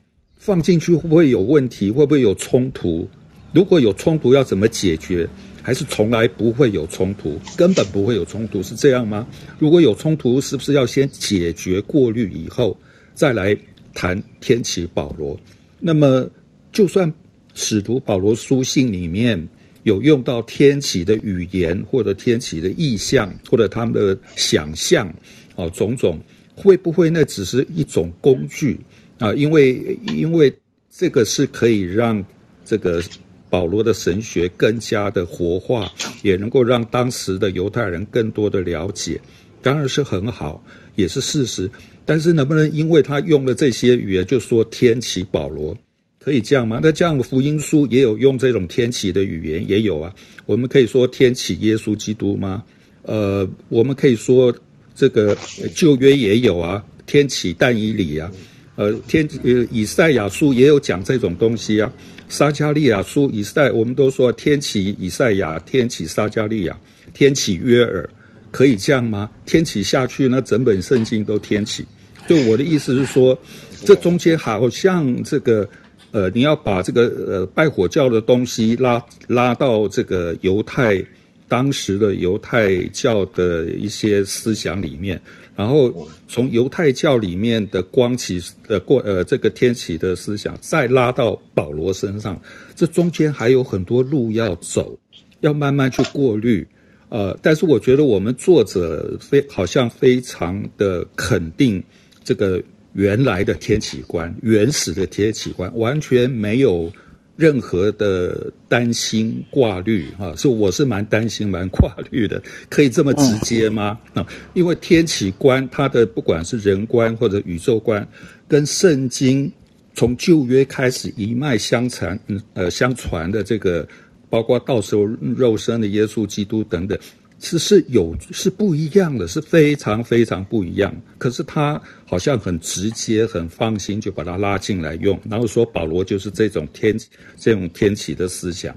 [0.47, 1.91] 放进去会不会有问题？
[1.91, 3.09] 会不会有冲突？
[3.53, 5.29] 如果有冲突，要怎么解决？
[5.61, 9.27] 还是从来不会有冲突，根本不会有冲突，是这样吗？
[9.59, 12.79] 如果有冲突，是不是要先解决过滤以后，
[13.13, 13.57] 再来
[13.93, 15.37] 谈天启保罗？
[15.81, 16.31] 那么，
[16.71, 17.13] 就算
[17.55, 19.49] 使徒保罗书信里面
[19.83, 25.13] 有用到天启的语言，或者天启的意象，或者他们的想象，
[25.57, 26.21] 啊，种种
[26.55, 28.79] 会不会那只是一种工具
[29.19, 29.33] 啊？
[29.35, 30.53] 因为因为
[30.91, 32.25] 这个是可以让
[32.65, 33.03] 这个
[33.49, 35.91] 保罗的神学更加的活化，
[36.23, 39.21] 也能够让当时的犹太人更多的了解，
[39.63, 41.71] 当然是很好，也是事实。
[42.05, 45.77] 但是能不能因为他用了这些语言，就说天启保罗？
[46.19, 46.81] 可以这样吗？
[46.83, 50.13] 那这样福音书也有用这种天启的语言，也有啊。
[50.45, 52.65] 我们可以说天启耶稣基督吗？
[53.03, 54.53] 呃，我们可以说
[54.95, 55.37] 这个
[55.75, 58.31] 旧约也有啊，天启但以理啊。
[58.77, 61.93] 呃，天呃以赛亚书也有讲这种东西啊。
[62.29, 66.79] 撒迦利亚书以赛，我们都说天启以赛亚，天启撒迦利亚，
[67.13, 68.09] 天启约尔，
[68.51, 69.29] 可以这样吗？
[69.45, 71.85] 天启下去，那整本圣经都天启。
[72.29, 73.37] 就我的意思是说，
[73.85, 75.69] 这中间好像这个。
[76.13, 81.05] 呃，你要把这个呃拜火教的东西拉拉到这个犹太
[81.47, 85.21] 当时的犹太教的一些思想里面，
[85.57, 92.41] 然后从犹太教里面的光启呃过呃这个天启的思想再拉到保罗身上，
[92.75, 94.97] 这中间还有很多路要走，
[95.41, 96.67] 要慢慢去过滤。
[97.09, 101.83] 呃，但是我觉得我们作者非好像非常的肯定
[102.23, 102.63] 这个。
[102.99, 106.91] 原来的天启观，原始的天启观，完全没有
[107.37, 110.35] 任何的担心挂虑啊！
[110.37, 112.43] 所以我是蛮担心、蛮挂虑的。
[112.71, 113.99] 可以这么直接吗？
[114.15, 118.07] 啊，因为天启观它的不管是人观或者宇宙观，
[118.49, 119.53] 跟圣经
[119.95, 122.19] 从旧约开始一脉相传，
[122.55, 123.87] 呃，相传的这个，
[124.31, 126.99] 包括到时候肉身的耶稣基督等等。
[127.39, 130.95] 是是有是不一样的，是非常非常不一样。
[131.19, 136.99] 可是他好像很直接、很放心，就把他拉进来用，然后说保罗就是这种天
[137.37, 138.75] 这种天启的思想，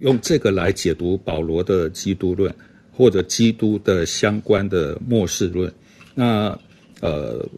[0.00, 2.52] 用这个来解读保罗的基督论
[2.90, 5.72] 或者基督的相关的末世论。
[6.12, 6.58] 那
[7.00, 7.48] 呃，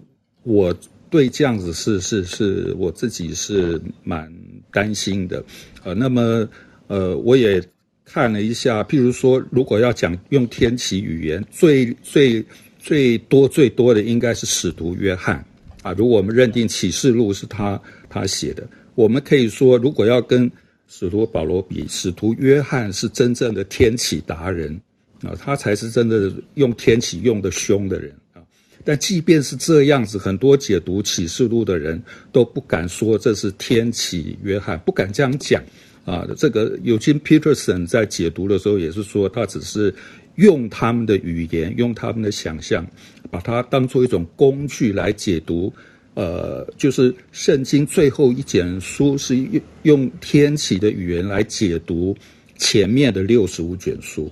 [0.42, 0.74] 我
[1.08, 4.30] 对这样子是是是我自己是蛮
[4.70, 5.42] 担心的。
[5.82, 6.46] 呃，那么
[6.86, 7.62] 呃，我也。
[8.04, 12.44] 看了一下，譬如说，如果要讲用天启语言，最最
[12.78, 15.44] 最多最多的应该是使徒约翰
[15.82, 15.92] 啊。
[15.92, 20.50] 如果我们认定启示录是他他写的，我们可以说，如果要跟
[20.86, 24.78] 使徒保罗比，使徒约翰是真正的天启达人
[25.22, 28.42] 啊，他才是真的用天启用得凶的人啊。
[28.84, 35.64] 但即便是这样子，很多解读启示录的人都不敢说这是天启约翰，不敢这样讲。
[36.04, 39.94] 啊，这个 Eugene Peterson 在解读的时候也是说，他只是
[40.36, 42.86] 用他们的语言，用他们的想象，
[43.30, 45.72] 把它当做一种工具来解读。
[46.14, 52.16] 呃，就是圣经最后一卷书是用用天启的语言来解读
[52.56, 54.30] 前面的六十五卷书，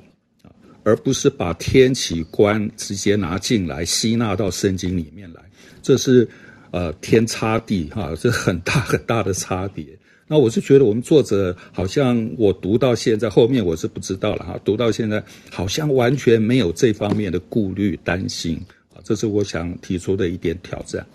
[0.85, 5.43] 而不是把天启观直接拿进来吸纳到圣经里面来。
[5.83, 6.29] 这是
[6.71, 9.85] 呃天差地哈，这很大很大的差别。
[10.33, 14.59] 那我是觉得，我们作者好像我读到现在，后面我是不知道了哈。
[14.65, 18.59] 读到现在，好像完全没有这方面的顾虑、担心
[18.95, 21.07] 啊，这是我想提出的一点挑战。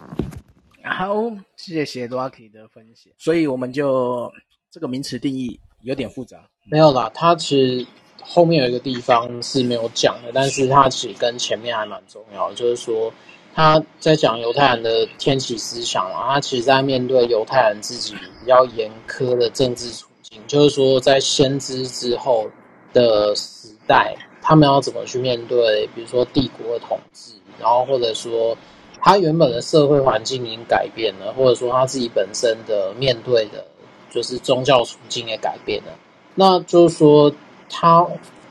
[0.83, 1.15] 好，
[1.55, 3.11] 谢谢罗阿 K 的分析。
[3.17, 4.31] 所以我们就
[4.69, 6.47] 这个名词定义有点复杂。
[6.69, 7.87] 没有啦，它其实
[8.21, 13.11] 后面有一个地方是没有讲的，但是它其实跟前面还蛮重要的，就是说。
[13.57, 22.45] 他在讲犹太人的天启思想嘛，他其实在面对犹太人自己比较严苛的政治处境，就是说在先知之后
[22.93, 28.55] 的时代，他们要怎么去面对，比如说帝国的统治，然后或者说
[29.01, 33.65] 他原本的社会环境已经改变了，或者说他自己本身的面对的，
[34.11, 35.91] 就是宗教处境也改变了，
[36.35, 37.33] 那就是说
[37.71, 38.05] 他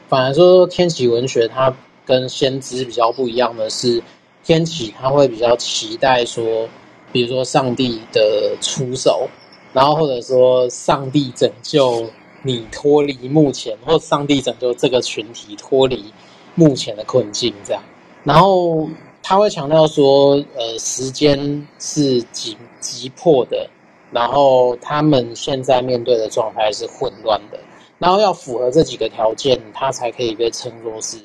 [0.08, 1.72] 反而说天启文学它
[2.04, 4.02] 跟先知比较不一样的是。
[4.46, 6.68] 天启他会比较期待说，
[7.10, 9.28] 比如说上帝的出手，
[9.72, 12.08] 然后或者说上帝拯救
[12.42, 16.14] 你脱离目前，或上帝拯救这个群体脱离
[16.54, 17.82] 目前的困境这样。
[18.22, 18.88] 然后
[19.20, 23.68] 他会强调说，呃，时间是急急迫的，
[24.12, 27.58] 然后他们现在面对的状态是混乱的，
[27.98, 31.18] 然后要符合这几个条件，他才可以被称作是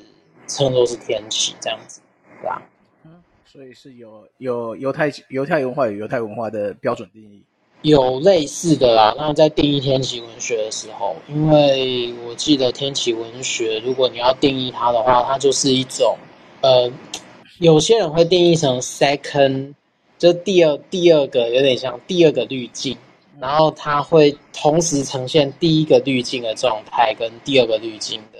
[0.48, 2.00] 称作是天启这样子，
[2.40, 2.60] 对吧？
[3.52, 7.42] 所以是有有犹太犹太文化有犹太文化的标准定义，
[7.82, 9.14] 有类似的啦。
[9.18, 16.16] 那在定义天启文学的时候，因为我记得天启文学，如果你要定义它的话，它就是一种
[16.62, 16.90] 呃，
[17.58, 19.74] 有些人会定义成 second，
[20.16, 22.96] 就第二第二个有点像第二个滤镜，
[23.38, 28.38] 然后它会同时呈现第一个滤镜的状态跟第二个滤镜的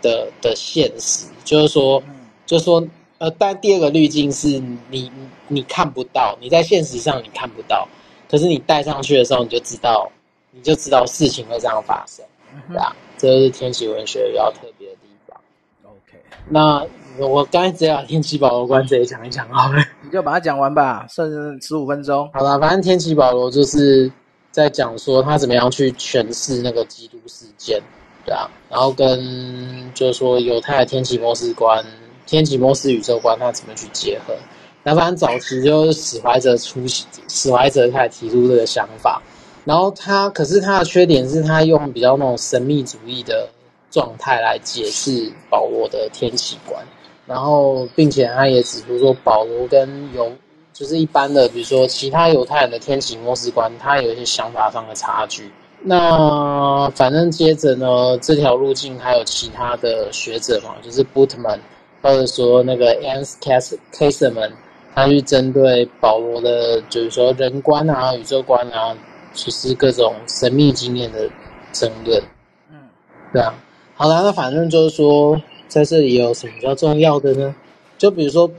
[0.00, 2.00] 的的现实，就是说，
[2.46, 2.86] 就是说。
[3.18, 4.60] 呃，但第二个滤镜是
[4.90, 5.10] 你
[5.48, 7.88] 你，看不到，你在现实上你看不到，
[8.28, 10.10] 可是你戴上去的时候，你就知道，
[10.50, 12.22] 你就知道事情会这样发生，
[12.54, 15.40] 嗯、对啊，这就是天启文学比较特别的地方。
[15.84, 16.84] OK，那
[17.26, 22.28] 我刚才只把天启保罗观这里讲一讲好了，你就把它讲完吧，剩十五分钟。
[22.34, 24.12] 好了，反正天启保罗就是
[24.50, 27.80] 在讲说他怎么样去诠释那个基督事件，
[28.26, 31.82] 对啊，然后跟就是说犹太的天启末世观。
[32.26, 34.34] 天启末世宇宙观，他怎么去结合？
[34.82, 36.80] 那反正早期就是史怀哲出，
[37.28, 39.22] 史怀哲开始提出这个想法，
[39.64, 43.48] 然后他可是他的缺点是他用比较那种神秘主义的
[43.90, 46.84] 状态来解释保罗的天启观，
[47.26, 50.30] 然后并且他也指出说保罗跟犹
[50.72, 55.50] 就是一般的，比如说其他犹太人的天启末世观，他有一些想法上的差距。
[55.82, 61.58] 那反正接着呢，这条路径还有其他的学者嘛，就是 Bultmann
[62.02, 63.34] 或者说那个 Ernst
[63.92, 64.52] Käsemann，
[64.94, 68.96] 他去针对保罗的，就是说人观啊、宇宙观啊，
[69.32, 71.28] 其实各种神秘经验的
[71.72, 72.22] 争论。
[72.70, 72.78] 嗯，
[73.32, 73.54] 对啊。
[73.94, 77.54] 好啦，那反正就是说，在这里有什么比较重要的呢？
[77.98, 78.50] 就比如说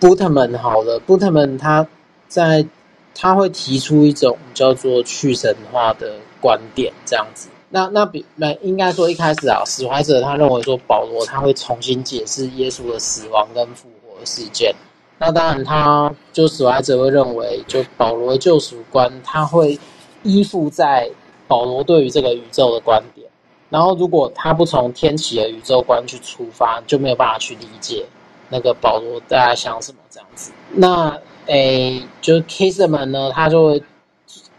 [0.00, 1.86] Bultmann 好了，Bultmann 他
[2.28, 2.66] 在
[3.14, 7.48] 他会提出一种叫做去神化的观点，这样子。
[7.76, 14.74] 那那比那应该说一开始啊，史怀哲他认为说保罗他会重新解释耶稣的死亡跟复活事件。
[15.18, 19.78] 那当然，他就史怀哲会认为，就保罗的救赎观他会
[20.22, 21.06] 依附在
[21.46, 23.28] 保罗对于这个宇宙的观点。
[23.68, 28.06] 然后，如果他不从天启的宇宙观去出发，就没有办法去理解
[28.48, 30.50] 那个保罗大家想什么这样子。
[30.72, 31.14] 那
[31.44, 33.82] 诶，就 Kissman 呢，他就会。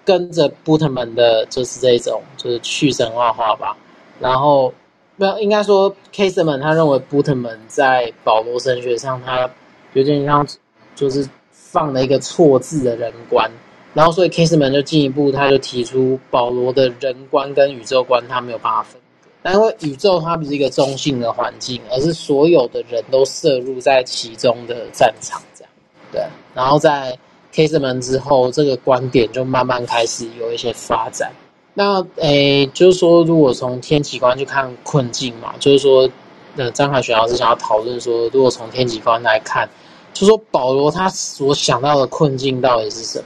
[0.08, 3.76] 跟着布特曼的就是这种，就是去神话化吧。
[4.22, 4.74] 然后，
[5.18, 9.50] 没有应该说，Käsemann 他认为布特曼在保罗神学上，他
[9.92, 10.48] 有点像
[10.96, 13.52] 就是放了一个错字的人观。
[13.94, 19.30] 然后，所以 Käsemann 就进一步，他就提出保罗的人观跟宇宙观他没有办法分割。
[19.44, 25.72] 但因为宇宙它不是一个中性的环境，而是所有的人都摄入在其中的战场，这样
[26.14, 26.22] 对。
[26.56, 27.18] 然后在
[27.54, 31.32] Käsemann 之后，这个观点就慢慢开始有一些发展。
[31.74, 36.10] 那诶，就是说，如果从天启观去看困境嘛，就是说，
[36.56, 39.70] 呃，张凯旋老师想要讨论说，如果从天启观来看，
[40.12, 43.26] 就说保罗他所想到的困境到底是什么？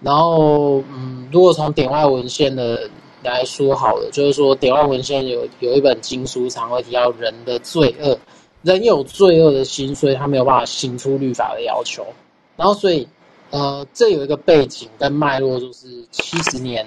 [0.00, 2.88] 然后，嗯，如果从典外文献的
[3.24, 8.16] 来说好了，就是说典外文献有有一本经书常会提到人的罪恶，
[8.62, 12.06] 人有罪恶的心，所以他没有办法行出律法的要求。
[12.56, 13.08] 然后，所以。
[13.50, 16.86] 呃，这有一个背景跟脉络，就是七十年，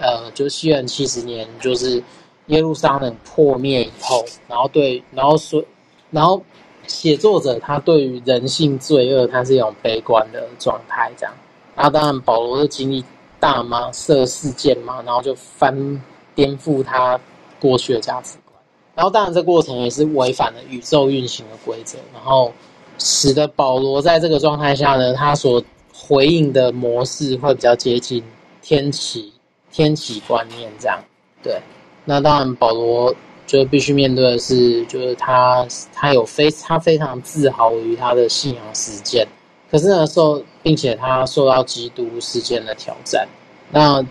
[0.00, 2.02] 呃，就是西元七十年，就是
[2.46, 5.62] 耶路撒冷破灭以后，然后对，然后说，
[6.10, 6.40] 然后
[6.86, 11.34] 写作者他对于人性罪恶，他是一种悲观的状态，这样。
[11.74, 13.04] 然后当然保罗的经历
[13.40, 16.00] 大马色事件嘛，然后就翻
[16.34, 17.18] 颠覆他
[17.60, 18.54] 过去的价值观，
[18.94, 22.52] 然后当然这过程也是违反了宇宙运行的规则，然后
[22.98, 25.62] 使得保罗在这个状态下呢，他所
[25.98, 28.22] 回应的模式会比较接近
[28.60, 29.32] 天启
[29.72, 30.98] 天启观念这样，
[31.42, 31.60] 对。
[32.04, 33.14] 那当然，保罗
[33.46, 39.26] 就必须面对的是，就是他他有非他非常自豪于他的信仰实践，
[39.70, 43.26] 可是呢受，并且他受到基督事件的挑战。
[43.72, 44.04] 那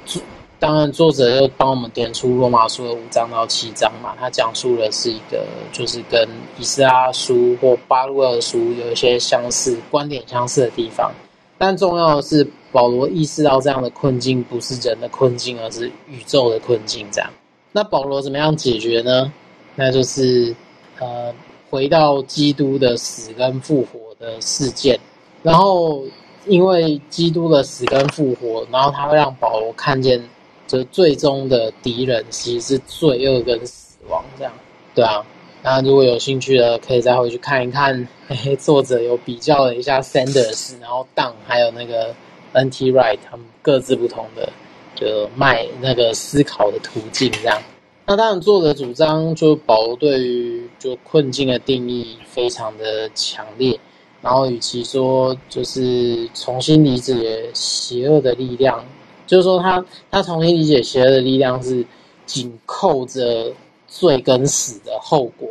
[0.60, 6.28] 当然，作者又帮我们点出罗马书的五章到七章嘛，他讲述的是一个就是跟
[6.60, 11.12] 以斯拉书或巴录二书有一些相似观点相似的地方。
[11.58, 17.08] 但重要的是，保罗意识到这样的困境不是人的困境，而是宇宙的困境。
[17.12, 17.30] 这样，
[17.72, 19.32] 那保罗怎么样解决呢？
[19.76, 20.56] 那就是，
[21.00, 21.34] 呃，
[21.70, 25.00] 回到基督的死跟复活的事件。
[25.44, 26.04] 然后，
[26.46, 30.22] 因为基督的死跟复活，然后他会让保罗看见，
[30.68, 34.24] 这最终的敌人其实是罪恶跟死亡。
[34.38, 34.54] 这样，
[34.94, 35.26] 对啊。
[35.68, 38.08] 那如果有兴趣的，可以再回去看一看。
[38.28, 42.14] 嘿嘿， 作者有比较了一下 Sanders，然后 Dunn 还有那个
[42.54, 42.92] N.T.
[42.92, 44.48] Wright，他们各自不同的
[44.94, 47.60] 就卖那个思考的途径这样。
[48.06, 53.80] 那当然，作者主张就保罗对于就困境的定义非常的强烈。
[54.22, 58.86] 然后，与其说就是重新理解邪恶的力量，
[59.26, 61.84] 就是说他他重新理解邪恶的力量是
[62.28, 63.52] 紧扣着。
[63.88, 65.50] 罪跟死的后果，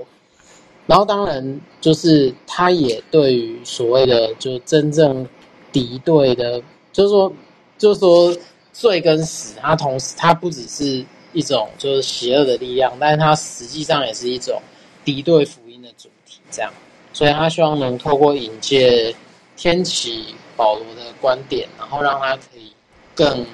[0.87, 5.27] 然后当然就是他也对于所谓的就真正
[5.73, 6.63] 敌对的，
[6.93, 7.33] 就是说
[7.79, 8.37] 就是说
[8.73, 14.61] 罪跟死，它同时它不只是一种就是邪恶的力量，但是它实际上也是一种
[15.05, 16.39] 敌对福音的主题。
[16.51, 16.73] 这样，
[17.13, 19.15] 所以他希望能透过引介
[19.57, 20.27] 天启
[20.57, 22.73] 保罗的观点，然后让他可以
[23.15, 23.45] 更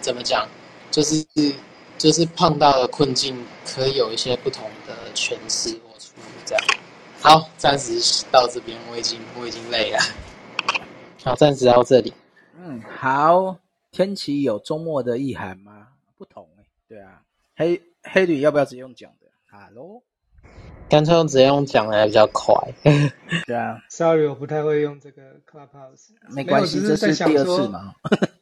[0.00, 0.48] 怎么讲，
[0.90, 1.24] 就是
[1.98, 3.36] 就是碰到的困境
[3.66, 6.64] 可以有一些不同的诠释或处理，这样。
[7.20, 9.98] 好，暂时到这边，我已经我已经累了。
[11.24, 12.14] 好，暂时到这里。
[12.56, 13.58] 嗯，好。
[13.90, 15.88] 天启有周末的意涵吗？
[16.16, 17.22] 不同哎、欸，对啊。
[17.56, 19.26] 黑黑女要不要直接用讲的？
[19.50, 20.02] 哈喽，
[20.88, 22.54] 干脆用直接用讲的还比较快。
[23.46, 26.10] 对啊，Sorry，我不太会用这个 Clubhouse。
[26.28, 27.94] 没关系，这是第二次嘛。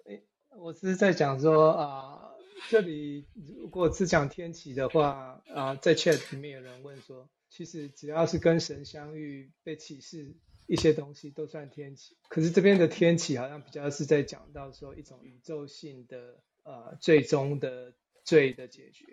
[0.58, 2.15] 我只是在讲说啊、呃，
[2.70, 10.34] 这里如果只讲天启的话啊、呃，在 Chat 里面有人问说，其实只要是跟神相遇被启示。
[10.68, 17.92] 一些东西都算天启，可是这边的天启好像比较是在讲到说一种宇宙性的呃最终的
[18.24, 19.06] 罪的解决。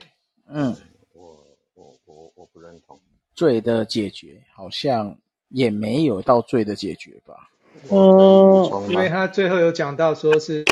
[0.48, 0.76] 嗯，
[1.14, 3.00] 我我我我不认同
[3.36, 7.52] 罪的解决，好像也没有到罪的解决吧？
[7.90, 10.66] 哦，因为他最后有讲到说是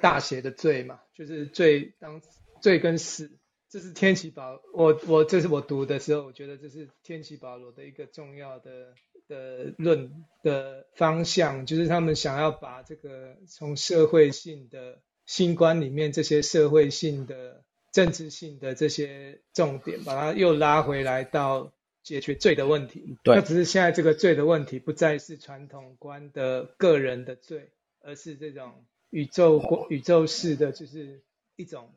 [0.00, 2.20] 大写的罪嘛，就是罪当
[2.60, 3.38] 罪跟死，
[3.68, 8.94] 这是天启保我我这是我读的时候，我觉得这是天启保罗的一个重要的。
[9.26, 23.16] 的论的方向，就是他们想要把这个从社会性的新观里面这些社会性的政治性的这些重点，把它又拉回来到解决罪的问题。
[23.22, 27.70] 对，那只是现在这个罪的问题不再是传统观的个人的罪，
[28.02, 28.84] 而是这种
[29.14, 31.22] 宇宙宇宙式的，就是
[31.56, 31.88] 一种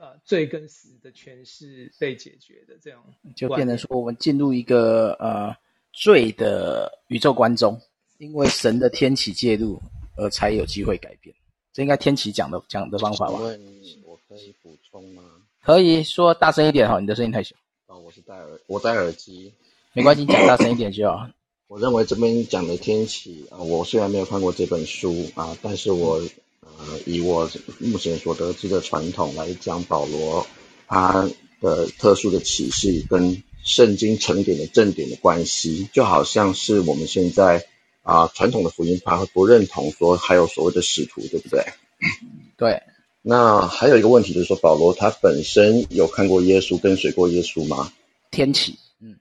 [0.00, 3.04] 呃罪跟死的诠释被解决的这样，
[3.36, 5.54] 就变成说我们进入一个呃。
[5.90, 7.80] 罪的宇宙观中，
[8.18, 9.80] 因为神的天启介入
[10.16, 11.34] 而才有机会改变，
[11.72, 13.32] 这应该天启讲的讲的方法吧？
[14.04, 15.24] 我可以补充吗？
[15.60, 17.56] 可以说大声一点哈，你的声音太小。
[17.86, 19.52] 哦，我是戴耳，我戴耳机，
[19.92, 21.28] 没关系，讲大声一点就好。
[21.68, 26.22] 我认为这边讲的天启啊，我虽然没有看过这本书啊，但是我
[26.62, 30.46] 呃以我目前所得知的传统来讲，保罗
[30.86, 33.42] 他的特殊的启示跟。
[33.64, 37.66] 圣经成典的正典的关系，就好像是我们现在
[38.02, 41.66] 啊传统的福音派会不认同说还有所谓的使徒，对不对？
[42.56, 42.82] 对。
[43.20, 47.92] 那还有一个问题就是说，保罗他本身有看过耶稣，跟随过耶稣吗？
[48.30, 49.18] 天启，嗯。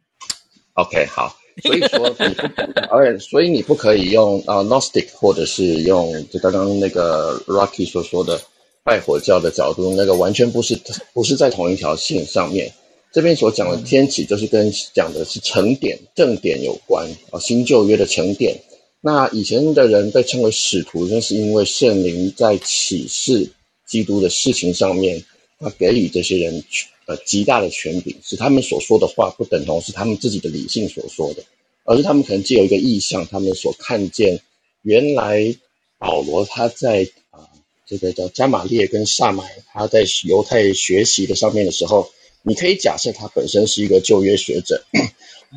[0.75, 1.35] OK，好。
[1.63, 8.39] 所以说你不，而所以你不可以用啊 Gnostic 或者是用就刚刚那个 Rocky 所说的
[8.83, 10.79] 拜火教的角度，那个完全不是
[11.13, 12.71] 不是在同一条线上面。
[13.13, 18.55] 这边所讲的天启，就是跟讲的是成典、正典有关啊，新旧约的成典。
[19.01, 23.49] 那以前的人被称为使徒，那是因为圣灵在启示
[23.87, 25.23] 基督的事情上面，
[25.59, 26.63] 他给予这些人
[27.05, 31.43] 呃极大的权柄，使他们所说的话不等同是他们自己的理性所说的，
[31.83, 34.41] 而是他们可能借由一个意象，他们所看见
[34.81, 35.55] 原来
[35.97, 37.49] 保罗他在啊
[37.85, 39.43] 这个叫加玛列跟撒买
[39.73, 42.09] 他在犹太学习的上面的时候。
[42.43, 44.81] 你可以假设他本身是一个旧约学者，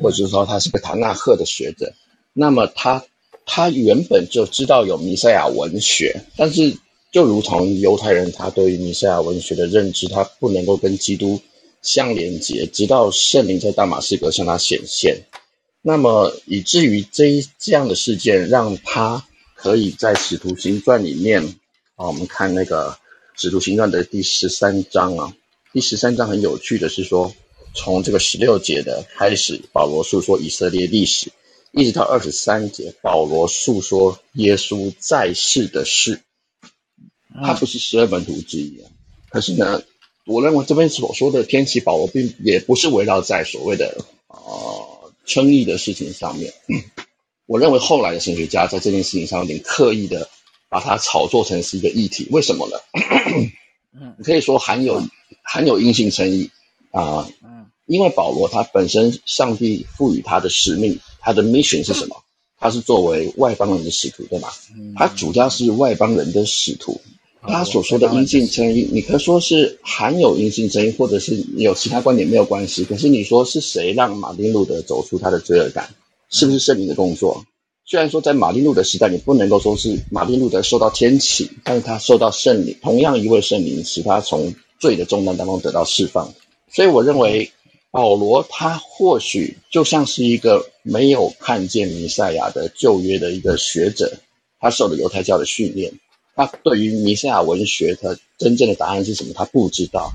[0.01, 1.93] 或者说他是个塔纳赫的学者，
[2.33, 3.05] 那么他
[3.45, 6.75] 他原本就知道有弥赛亚文学，但是
[7.11, 11.41] 就如同犹太人，他对于弥赛亚文学的认知，他不能够跟基督
[11.81, 15.23] 相连接，直到圣灵在大马士革向他显现，
[15.81, 21.43] 那么以至于这一这样的事件，让他可以在使徒行传里面
[21.95, 22.97] 啊，我们看那个
[23.35, 25.33] 使徒行传的第十三章啊。
[25.73, 27.33] 第十三章很有趣的是说，
[27.73, 31.29] 从这个十六节的开始，保罗述说以色列历史，
[31.73, 36.21] 一直到二十三节，保罗述说耶稣在世的事。
[37.33, 38.89] 他不是十二门徒之一啊。
[39.29, 39.81] 可是呢，
[40.25, 46.53] 我认为这边所说的天启保罗并也不是围绕在所谓的呃称义的事情上面。
[47.47, 50.29] 我认为后来的神学家在这件事情上有点刻意的
[50.69, 52.27] 把它炒作成是一个议题。
[52.31, 52.77] 为什么呢？
[53.93, 55.01] 嗯， 可以说含有。
[55.43, 56.49] 含有阴性称义
[56.91, 62.23] 啊，嗯，因为保罗他本身，上帝赋予他的使命，他的 mission 是什么？
[62.57, 64.49] 他是作为外邦人的使徒，对吗？
[64.95, 67.01] 他主要是外邦人的使徒。
[67.41, 72.85] 他所说的阴性争议，你可以说是含有阴性争议，或者是有其他观点没有关系。
[72.85, 75.89] 可是你说是谁让马丁路德走出他的罪恶感？
[76.29, 77.45] 是不是圣灵的工作？
[77.85, 84.53] 虽然说在马丁路德时代，你不能够说是马丁路德受到天启，但是他受到圣灵，同样一位圣灵使他从。
[84.81, 86.33] 罪的重担当中得到释放，
[86.71, 87.51] 所以我认为
[87.91, 94.13] 保罗他或许就像是一个没有看见弥赛亚的旧约的一个学者，
[94.59, 95.93] 他受了犹太教的训练，
[96.45, 100.11] 他对于弥赛亚文学他真正的答案是什么，他不知道，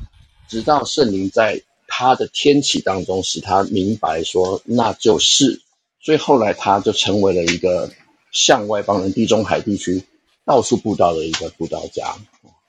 [0.48, 5.60] 直到圣灵在他的天启当中使他明白说那就是，
[6.02, 7.90] 所以后来他就成为了一个
[8.32, 10.02] 向外邦人地中海地区
[10.44, 12.16] 到处布道的一个布道家。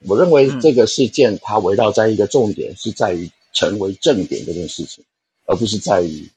[0.05, 5.03] 我认为这个事件它围绕在一个重点，是在于成为正点这件事情，
[5.47, 6.29] 而不是在于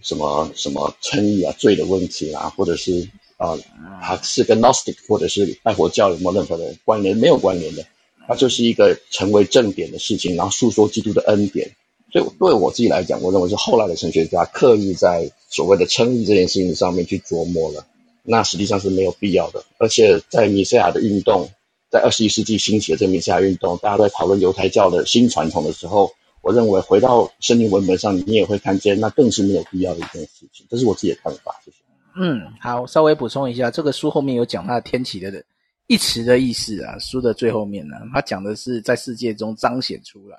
[0.00, 3.06] 什么什么称义啊、罪的问题啊，或者是
[3.42, 3.58] 啊，
[4.00, 7.16] 它是跟 Gnostic 或者是拜火教有没有任何的关联？
[7.16, 7.84] 没有关联的，
[8.28, 11.72] 它就是一个成为正点的事情，然后诉说基督的恩典。
[12.12, 17.86] 所以对我自己来讲，我认为是后来的神学家刻意在所谓的称义这件事情上面去琢磨了，
[18.22, 19.64] 那实际上是没有必要的。
[19.78, 21.48] 而且在弥赛亚的运动，
[21.90, 26.12] 在二十一世纪兴起的这个弥赛亚运动，大家在讨论犹太教的新传统的时候，
[26.42, 30.66] 我认为回到圣经文本上，你也会看见，那更是没有必要的一件事情。
[30.68, 31.60] 这是我自己的看法。
[31.64, 31.81] 谢谢。
[32.16, 35.42] 嗯，好，稍微补充一下，这个书后面有讲它的天启的
[35.86, 40.36] 一词的意思啊，书的最后面呢，它讲的是在世界中彰显出来。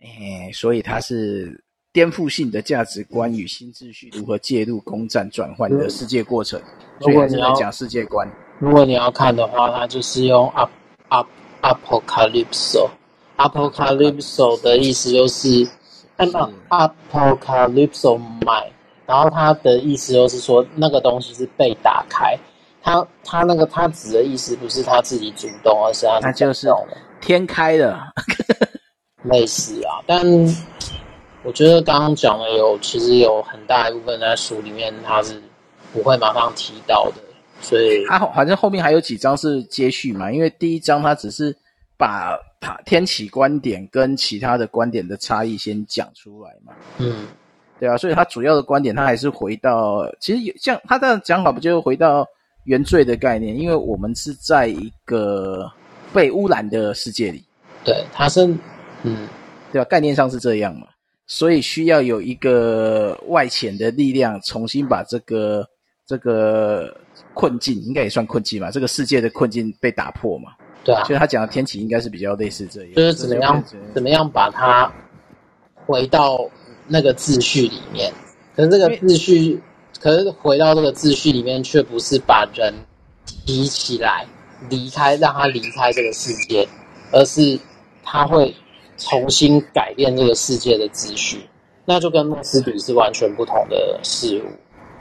[0.00, 1.62] 哎，所以它是
[1.92, 6.60] 颠覆性的价值观与新秩序如何介入、攻占、转换的世界过程。
[7.00, 8.28] 如果你要讲世界观，
[8.60, 10.70] 如果你要看的话，它就是用 up
[11.08, 11.26] up
[11.62, 12.88] apocalypso
[13.36, 15.68] apocalypso 的意思就是，
[16.16, 18.68] 哎嘛 apocalypso my，
[19.08, 22.38] 然后他的意思就是说那个东西是被打开，
[22.82, 26.68] 他他那个他指的意思不是他自己主动，而是他那就是
[27.20, 27.98] 天开的。
[29.24, 30.24] 类似啊，但
[31.42, 35.42] 我觉得刚刚讲的有，其实有很大一部分在书里面，他是
[35.92, 37.22] 不会马上提到的，
[37.60, 41.54] 所以他反正后面还有几章是接续嘛，因为第一章他只是
[41.96, 47.26] 把他天启观点跟其他的观点的差异先讲出来嘛，嗯，
[47.78, 52.26] 对啊，所以他主要的观点他还是回到，其实像他的讲法不就是回到
[52.64, 55.70] 原罪的概念，因为我们是在一个
[56.12, 57.44] 被污染的世界里，
[57.84, 58.46] 对，他是。
[59.04, 59.28] 嗯，
[59.72, 59.84] 对吧？
[59.84, 60.88] 概念上是这样嘛，
[61.28, 65.64] 所以需要有一个外潜的力量，重新把这个
[66.04, 66.92] 这个
[67.32, 70.50] 困境，应该也算困境吧，这个世界的困境被打破嘛。
[70.82, 73.64] 对啊，所以他讲的天启应该是比较类似这样，就是怎么样
[73.94, 74.92] 怎么样把它
[75.86, 76.44] 回到
[76.88, 78.12] 那个秩序里面。
[78.56, 79.60] 可是这个秩序，
[80.00, 82.74] 可是回到这个秩序里面，却不是把人
[83.26, 84.26] 提起来
[84.68, 86.66] 离开，让他离开这个世界，
[87.12, 87.58] 而是
[88.02, 88.54] 他会。
[89.00, 91.38] 重新改变这个世界的秩序，
[91.84, 94.50] 那就跟诺斯底是完全不同的事物。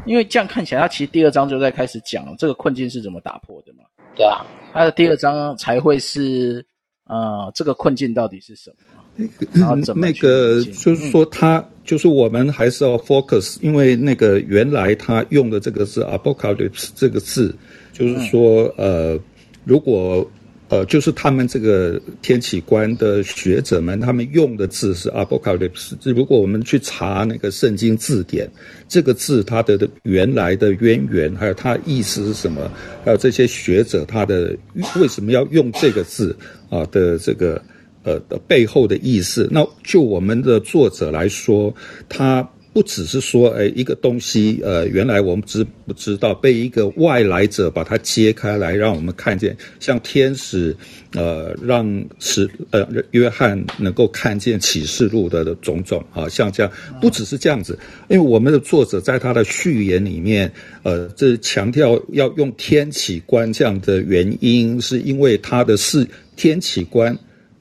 [0.05, 3.79] 因为这样看起来，他其实第二章就在开始讲这个困境是怎么打破的嘛。
[4.15, 6.63] 对啊，他的第二章才会是
[7.07, 8.69] 呃，这个困境到底是什
[9.17, 9.27] 么？
[9.51, 17.55] 然后怎么那个就是说，他就是我们还是要 focus，因为那个原来他用的这个是 apocalypse 这个字，
[17.91, 19.19] 就是说呃，
[19.65, 20.29] 如果。
[20.69, 25.93] 呃，就是他们这个天启观的学者们，他们用的字是 apocalypse。
[26.13, 28.51] 如果我们去查那个圣经字典，
[28.85, 32.69] 这个字它的原来的渊源，还有它意思是什么，
[33.05, 34.53] 还有这些学者他的
[34.99, 36.35] 为什么要用这个字
[36.69, 37.61] 啊的这个
[38.07, 41.75] 呃的背后的意思，那就我们的作者来说，
[42.09, 42.49] 他。
[42.73, 50.77] 不只是说，哎，一个东西，呃，原来我们知不知道被一个外来者把它揭开来，让我们看见，像天使，
[51.13, 57.79] 呃，让使呃约翰能够看见启示录的种种啊，像这样，不只是这样子，
[58.09, 60.51] 因为我们的作者在他的序言里面，
[60.83, 67.17] 呃，这强调要用天启观这样的原因，是因为他的世天启观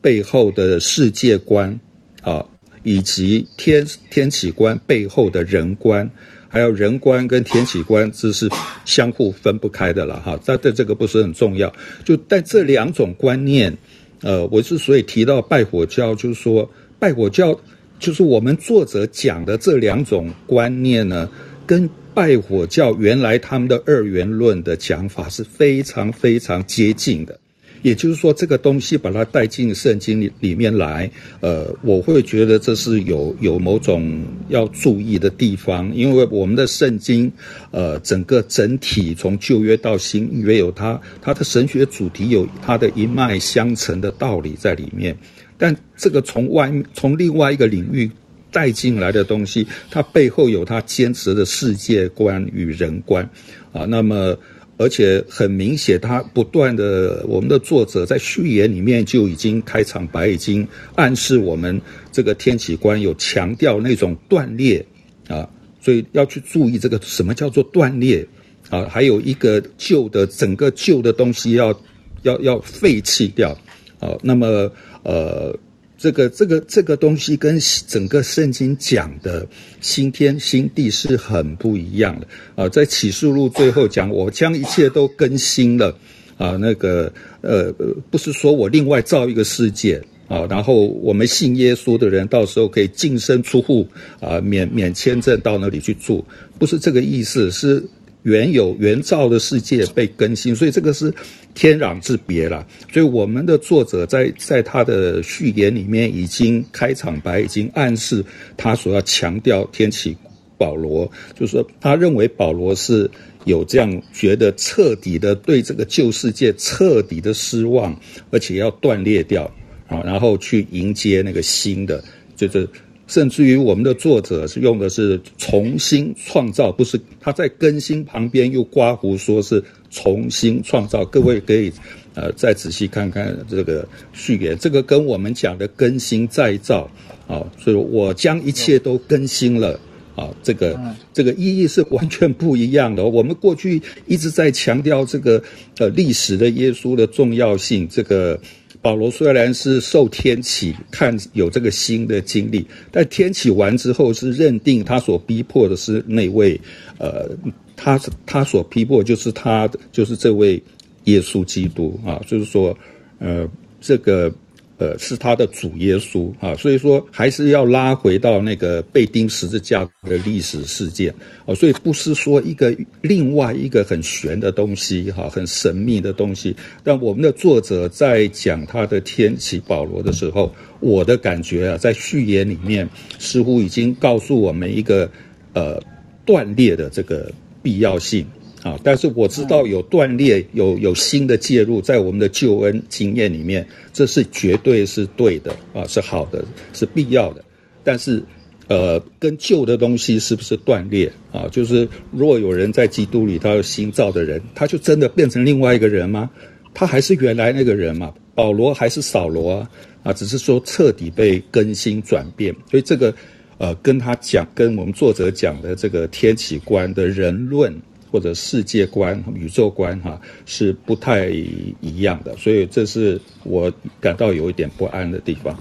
[0.07, 1.81] 背后的世界观
[2.23, 2.47] 啊。
[2.89, 6.09] 以及天天启观背后的人观，
[6.47, 8.49] 还有人观跟天启观，这是
[8.85, 10.39] 相互分不开的了哈。
[10.47, 11.75] 但但这个不是很重要。
[12.05, 13.77] 就但这两种观念，
[14.23, 17.61] 呃，我之所以提到拜火教，就是说拜火教
[17.99, 21.29] 就是我们作者讲的这两种观念呢，
[21.67, 27.37] 跟拜火教原来他们的二元论的讲法是非常非常接近的。
[27.83, 31.11] 也就是说，这个东西把它带进圣经里里面来，
[31.41, 37.31] 呃，我会觉得这是有有某种要注意的地方，因为我们的圣经，
[37.71, 45.17] 呃，整个整体从旧约到新约有它它的神学主题有它的一脉相承的道理在里面，
[45.57, 48.11] 但这个从外从另外一个领域
[48.51, 53.29] 带进来的东西，它背后有它坚持的世界观与人观，
[53.73, 54.37] 啊，那么。
[54.79, 61.81] 而且很明显，他不断的，我们的作者在序言里面就已经开场白，已经暗示我们
[62.13, 64.85] 这个天启观有强调那种断裂
[65.29, 65.49] 啊，
[65.81, 68.27] 所以要去注意这个什么叫做断裂
[68.71, 71.79] 啊，还有一个旧的整个旧的东西要
[72.23, 73.51] 要要废弃掉
[73.99, 74.71] 啊，那么
[75.03, 75.57] 呃。
[75.99, 79.47] 这个这个这个东西跟整个圣经讲的
[79.81, 82.69] 新天新地是很不一样的啊！
[82.69, 85.97] 在启示录最后讲，我将一切都更新了
[86.37, 86.51] 啊！
[86.61, 87.73] 那个呃，
[88.11, 93.89] 不是说我另外造一个世界啊，然后我们信耶稣的人到时候可以净身出户
[94.21, 96.23] 啊，免免签证到那里去住，
[96.59, 97.83] 不是这个意思，是。
[98.27, 101.15] 原有原造的世界被更新，所以这个是
[101.55, 102.67] 天壤之别了。
[102.93, 108.25] 所以我们的作者在在他的序言里面已经开场白，已经暗示
[108.57, 110.17] 他所要强调天启
[110.59, 111.09] 保罗，
[111.39, 113.09] 就是说他认为保罗是
[113.45, 117.97] 有这样觉得彻底的对这个旧世界彻底的失望，
[118.33, 119.45] 而且要断裂掉
[119.87, 122.03] 啊，然后去迎接那个新的，
[122.35, 122.69] 就是。
[123.07, 131.05] 甚至于我们的作者是用的是重新创造，不是他在更新旁边又刮胡说是重新创造。
[131.05, 131.73] 各位可以
[132.15, 136.91] 呃再仔细看看这个序言，这个跟我们讲的更新再造
[137.29, 139.79] 啊，所以我将一切都更新了
[140.17, 140.79] 啊，这个
[141.13, 143.05] 这个意义是完全不一样的。
[143.05, 145.41] 我们过去一直在强调这个
[145.79, 148.39] 呃历史的耶稣的重要性，这个。
[148.87, 156.61] 保罗虽然是受天启看有这个新的经历，但天启完之后是认定他所逼迫的是那位，
[156.99, 157.29] 呃，
[157.75, 160.63] 他他所逼迫就是他就是这位
[161.07, 162.79] 耶稣基督啊，就是说，
[163.19, 164.33] 呃，这个。
[164.79, 171.15] 呃，是他的主耶稣啊，所以说还是要拉回到那个被钉十字架的历史事件
[171.47, 176.55] 啊，所以不是说一个另外一个很玄的东西哈，很神秘的东西。
[176.85, 182.87] 但我们的作者在讲他的天启保罗的时候，我的感觉啊，在序言里面
[183.19, 185.11] 似乎已经告诉我们一个
[185.55, 185.83] 呃
[186.27, 188.27] 断裂的这个必要性。
[188.67, 188.77] 啊！
[188.83, 197.45] 但是我知道有断裂，有有新的介入，在我们的救恩经验里面，这是绝对是对的啊，是好的，是必要的。
[197.85, 198.21] 但是，
[198.67, 201.47] 呃，跟旧的东西是不是断裂啊？
[201.53, 206.29] 就是如果有人在基督里，他有新造的人，他就真的变成另外一个人吗？
[206.75, 208.13] 他还是原来那个人吗？
[208.35, 209.71] 保罗还是扫罗啊？
[210.03, 212.53] 啊，只是说彻底被更新转变。
[212.69, 213.15] 所以这个，
[213.59, 217.73] 呃，跟他讲，跟我们作者讲的这个天启观的人论。
[218.11, 225.55] 或者世界观、宇宙观，哈，是不太一样的，所以这是我感到有一点不安的地方。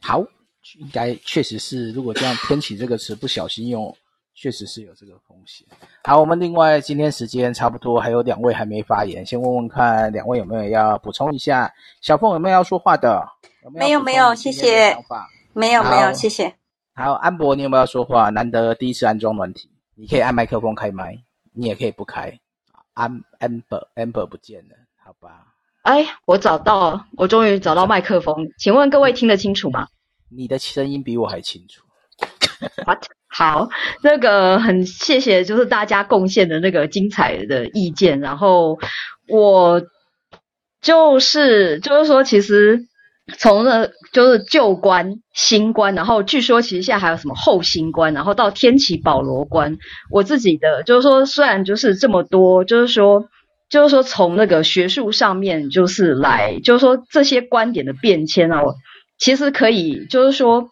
[0.00, 0.20] 好，
[0.78, 3.94] 应该确实是，如果这样“天启”这个词不小心用，
[4.34, 5.66] 确实是有这个风险。
[6.04, 11.72] 好，我们另外今天时间差不多，还有两位还没发言，先问问看两位有没有要补充一下。
[12.00, 13.26] 小凤有没有要说话的？
[13.64, 14.96] 有没有，没有，谢谢。
[15.52, 16.54] 没有，没有，谢谢。
[16.94, 18.30] 好，安博，你有没有要说话？
[18.30, 21.18] 难得第一次安装软体，你可以按麦克风开麦。
[21.58, 22.38] 你也可以不开
[22.94, 25.44] ，Am Amber Amber 不见了，好吧？
[25.82, 29.88] 哎，我找到了，我终于找到麦克风，请问各位听得清楚吗？
[30.30, 31.82] 你的声音比我还清楚。
[32.86, 33.06] What？
[33.26, 33.70] 好，
[34.04, 38.78] 那个很谢谢，就是大家贡献的那个精彩的意见，然后
[39.26, 39.82] 我
[40.80, 42.86] 就是就是说，其实。
[43.36, 49.76] 从那就是旧观、新观，然后据说其实现在还有什么后新观，然后到天启保罗观。
[50.10, 53.26] 我自己的就是说，虽然就是这么多，就是说，
[53.68, 58.62] 就是说从那个学术上面就是来，就是说这些观点的变迁啊，
[59.18, 60.70] 其实可以就是说，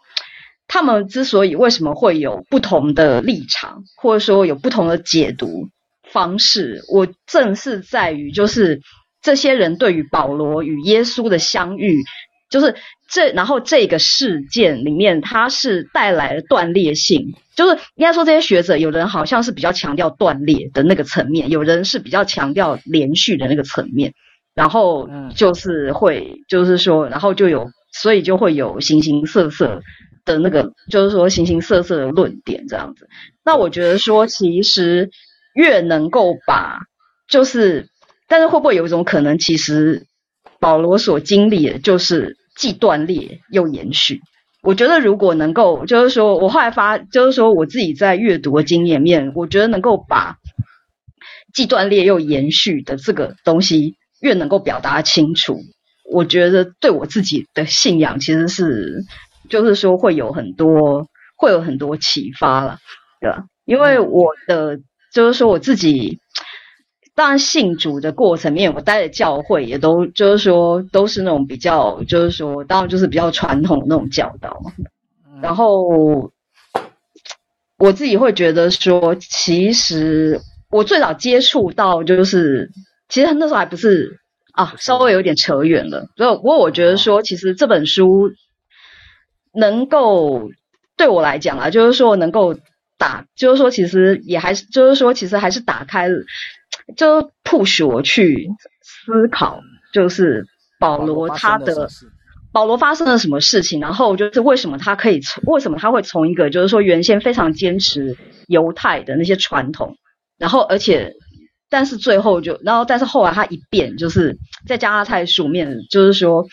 [0.67, 5.69] 他们之所以为什么会有不同的立场，或者说有不同的解读
[6.11, 8.81] 方式，我正是在于就是
[9.21, 12.03] 这些人对于保罗与耶稣的相遇。
[12.49, 12.77] 就是
[13.09, 17.35] 这，然后这个事件里面，它是带来了断裂性。
[17.57, 24.13] 就是应该说，这些学者有人好像是比较强调断裂的那个层面，有人是比较强调连续的那个层面。
[24.55, 29.83] 然后就是会，就是说，然后就有，所以就会有形形色色
[30.25, 33.09] 的那个，就是说形形色色的论点这样子。
[33.45, 35.11] 那我觉得说，其实
[35.55, 36.81] 越能够把，
[37.29, 37.89] 就是，
[38.29, 40.07] 但是会不会有一种可能，其实。
[40.61, 44.21] 保罗所经历的就是既断裂又延续。
[44.63, 50.39] 我觉得如果能够，就是说我后来发，就是说我自己在阅读的经验面，我觉得能够把
[51.53, 55.61] 既断裂又延续的这个东西越能够表达清楚，
[56.11, 59.05] 我觉得对我自己的信仰其实是，
[59.49, 62.79] 就是说会有很多会有很多启发了，
[63.21, 63.45] 对吧？
[63.65, 64.81] 因为我的
[65.13, 66.19] 就是说我自己。
[67.17, 74.61] 当然，信主的过程面，我待的教会也都就是说，都是那种比较，就是说，当然就是比较传统的那种教导。
[75.41, 76.31] 然后
[77.79, 82.71] 我自己会觉得说，其实我最早接触到就是，
[83.09, 84.21] 其实那时候还不是
[84.53, 86.11] 啊，稍微有点扯远了。
[86.19, 88.31] 所以，不过我觉得说，其实这本书
[89.55, 90.51] 能够
[90.99, 92.59] 对我来讲啊，就是说能够
[92.99, 96.25] 打，就是说其实也还是，就是说其实还是打开了，
[96.95, 98.49] 就 push 我去
[98.83, 99.61] 思考，
[99.93, 100.45] 就是
[100.79, 101.89] 保罗他的
[102.53, 108.17] 保罗发生了什么事情，然后就是为什么他可以从为什么他会从一个就是说原先非常坚持
[108.47, 109.97] 犹太的那些传统，
[110.39, 111.15] 然后而且
[111.69, 116.47] 但是最后就然后但是后来他一变，就是在加拉太书面就是说。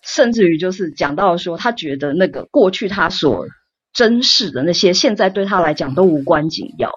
[0.00, 3.46] 甚至于就是讲到说，他觉得那个过去他所
[3.92, 6.92] 珍视的那些，现在对他来讲都无关紧要。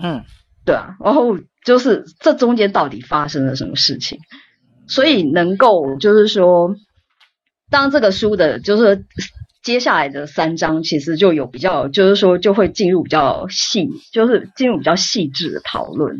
[0.00, 0.24] 嗯，
[0.64, 0.94] 对啊。
[1.04, 4.18] 然后就是这中间到底发生了什么事情？
[4.86, 6.74] 所以能够就是说，
[7.70, 9.04] 当这个书的，就是
[9.62, 16.16] 接下来的三章，其实就有比较，就是说就会进入比较细，就是进入比较细致的讨论，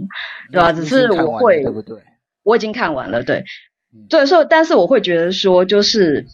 [0.52, 0.72] 对吧？
[0.72, 2.02] 只是我会，对不对？
[2.42, 3.44] 我已经看完了，对。
[4.10, 6.26] 对，所以但是我会觉得说，就是，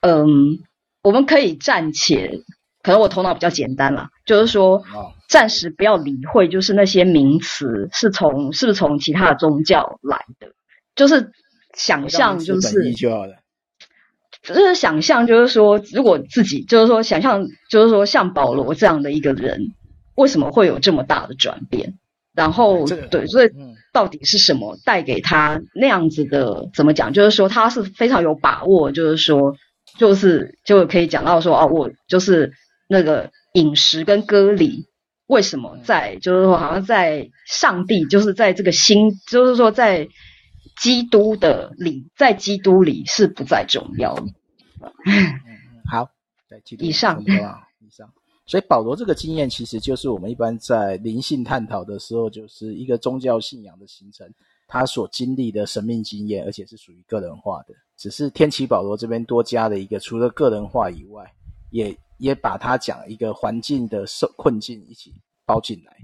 [0.00, 0.58] 嗯，
[1.04, 2.40] 我们可以暂且，
[2.82, 4.82] 可能我头脑比较简单啦，就是说，
[5.30, 10.48] 暂时不要理会，就是那些名词是从是不是从其他的宗教来的，
[10.94, 11.30] 就是
[11.74, 12.92] 想象就是，
[14.42, 19.72] 就是想象就是说，如果自己就是说想象就是说像保罗这样的一个人，
[20.16, 21.94] 为什么会有这么大的转变？
[22.34, 23.50] 然后对，所以。
[23.92, 26.70] 到底是什么带给他那样子的？
[26.74, 27.12] 怎么讲？
[27.12, 29.56] 就是说他是非常有把握，就是说，
[29.98, 32.52] 就是就可以讲到说，哦，我就是
[32.88, 34.86] 那个饮食跟割礼，
[35.30, 36.16] 为什么在？
[36.16, 40.08] 就是说，好像在上帝，就是在这个心，就是说在
[40.76, 44.12] 基督的里，在基督里是不再重要。
[45.06, 45.14] 嗯，
[45.88, 46.10] 好，
[46.48, 47.22] 在基督以上。
[48.44, 54.28] 所以保罗这个经验，其实就是我们一般在灵性探讨的时候，就是一个宗教信仰的形成，
[54.66, 57.74] 他所经历的生命经验，而且是属于个人化的。
[57.96, 61.32] 只是天启保罗这边多加了一个，除了个人化以外，
[61.70, 65.12] 也也把他讲一个环境的受困境一起
[65.44, 65.96] 包进来。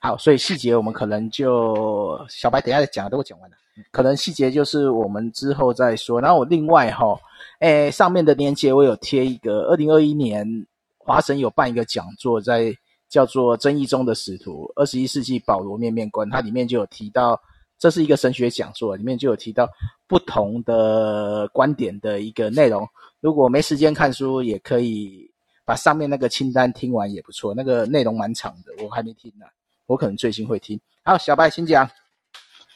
[0.00, 3.56] 好，所以细节我们可能就小白等下再讲，都会讲完了。
[3.92, 6.20] 可能细节就是我们之后再说。
[6.20, 7.16] 然后我另外哈，
[7.60, 10.66] 诶，上面的链接我有贴一个二零二一年。
[11.00, 12.70] 华神有办一个讲座，在
[13.08, 17.40] 叫做《争议中的使徒：二十一世纪保罗面面观》，它里面就有提到，
[17.78, 19.66] 这是一个神学讲座，里面就有提到
[20.06, 22.86] 不同的观点的一个内容。
[23.20, 25.30] 如果没时间看书，也可以
[25.68, 27.52] 把上面那个清单听完也不错。
[27.54, 29.44] 那个内容蛮长的，我还没听呢，
[29.84, 30.80] 我可能最近会听。
[31.04, 31.90] 好，小白请讲。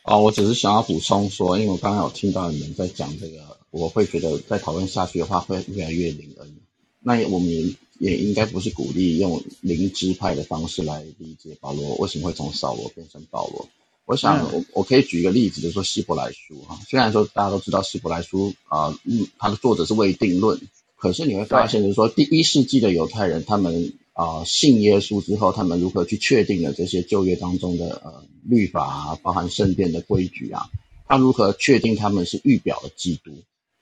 [0.02, 6.56] 啊，我只是想要补充说，因为我刚刚有听到你们在讲这个，我会觉得再讨论下去的话，会越来越灵恩。
[7.00, 7.74] 那我们也。
[7.98, 13.68] 也应该不是鼓励用灵知派的方式来理解保罗为什么会从扫罗变成保罗。
[14.06, 20.60] 我想我我可以举一个例子，就是说希伯来书哈，虽然说大家都知道希伯来书啊，嗯，它的作者是未定论，
[21.02, 30.70] 可是你会发现就是说第一世纪的犹太人，他们啊信耶稣之后，他们如何去确定了这些旧约当中的呃律法啊，包含圣殿的规矩啊，
[31.08, 33.32] 他如何确定他们是预表的基督，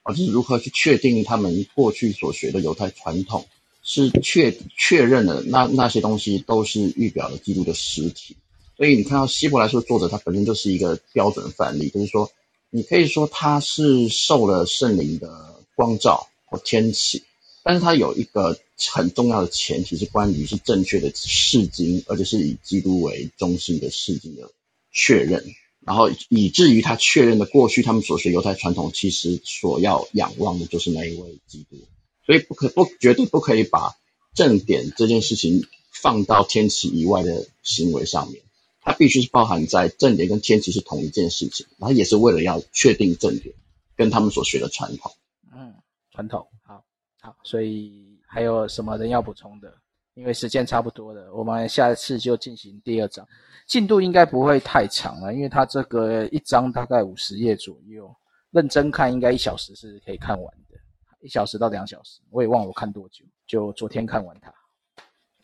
[0.02, 3.44] 而是如何去确定他们过去所学的犹太传统。
[3.82, 8.36] 是确确认了那那些东西都是预表的基督的实体，
[8.76, 12.30] 所以你看到希伯来书作者他本身就是一个标准范例，就是说
[12.70, 15.28] 你可以说他是受了圣灵的
[15.74, 17.22] 光照或天启，
[17.62, 18.58] 但是它有一个
[18.90, 24.50] 很重要的前提是关于是正确的释经，而且是以基督为中心的释经的
[24.92, 25.44] 确认，
[25.86, 31.76] 然后以至于他确认的过去他们所学犹太传统其实所要仰望的就是那一位基督。
[32.26, 33.96] 所以不可不绝对不可以把
[34.34, 38.42] 正典这件事情放到天启以外的行为上面，
[38.82, 43.54] 它必须是包含在正典跟天启是同一件事情，然后也是为了要确定正典
[43.96, 45.12] 跟他们所学的传统。
[46.10, 46.84] 嗯，传统好，
[47.20, 49.72] 好，所以还有什么人要补充的？
[50.14, 53.26] 因为时间差不多了，我们下一次就进行第二章，
[53.66, 58.14] 进度应该不会太长了，因为它这个一章大概五十页左右，
[58.50, 60.76] 认真看应该一小时是可以看完的。
[61.22, 64.52] 一小时到两小时，我也忘了我看多久，就昨天看完它。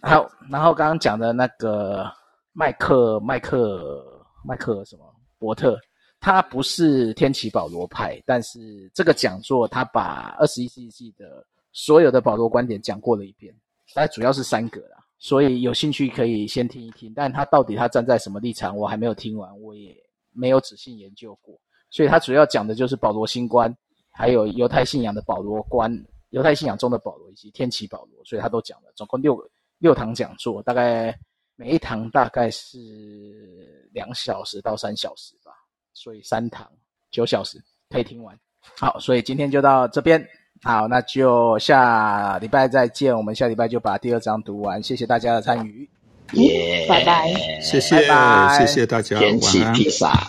[0.03, 2.11] 好，然后刚刚讲的那个
[2.53, 4.05] 麦克麦克
[4.45, 5.05] 麦克什么
[5.39, 5.79] 伯特，
[6.27, 13.55] 他不是天启保罗派，但是这个讲座他把二十一世纪的所有的保罗观点讲过了一遍，
[13.95, 17.13] 但主要是三个啦，所以有兴趣可以先听一听。
[17.15, 19.97] 但他到底他站在什么立场，我还没有听完，我也
[20.33, 21.57] 没有仔细研究过，
[21.91, 23.73] 所以他主要讲的就是保罗新观。
[24.11, 25.89] 还有犹太信仰的保罗观，
[26.31, 29.39] 犹太信仰中的保罗以及天启保罗，所以他都讲了，总共六
[29.79, 31.17] 六堂讲座，大概
[31.55, 35.53] 每一堂大概是两小时到三小时吧，
[35.97, 36.69] 所以三堂
[37.11, 38.39] 九小时可以听完。
[38.79, 40.29] 好，所以今天就到这边，
[40.63, 43.17] 好，那就下礼拜再见。
[43.17, 44.83] 我们下礼拜就把第二章读完。
[44.83, 45.89] 谢谢大家的参与。
[46.33, 47.33] 耶，拜拜。
[47.63, 49.19] 谢谢，拜拜谢谢大家。
[49.19, 50.29] 天启披萨，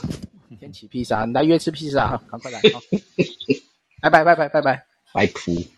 [0.59, 2.61] 天启披萨，你来约吃披萨，赶快来。
[4.01, 5.76] 拜拜拜拜拜拜，拜拜。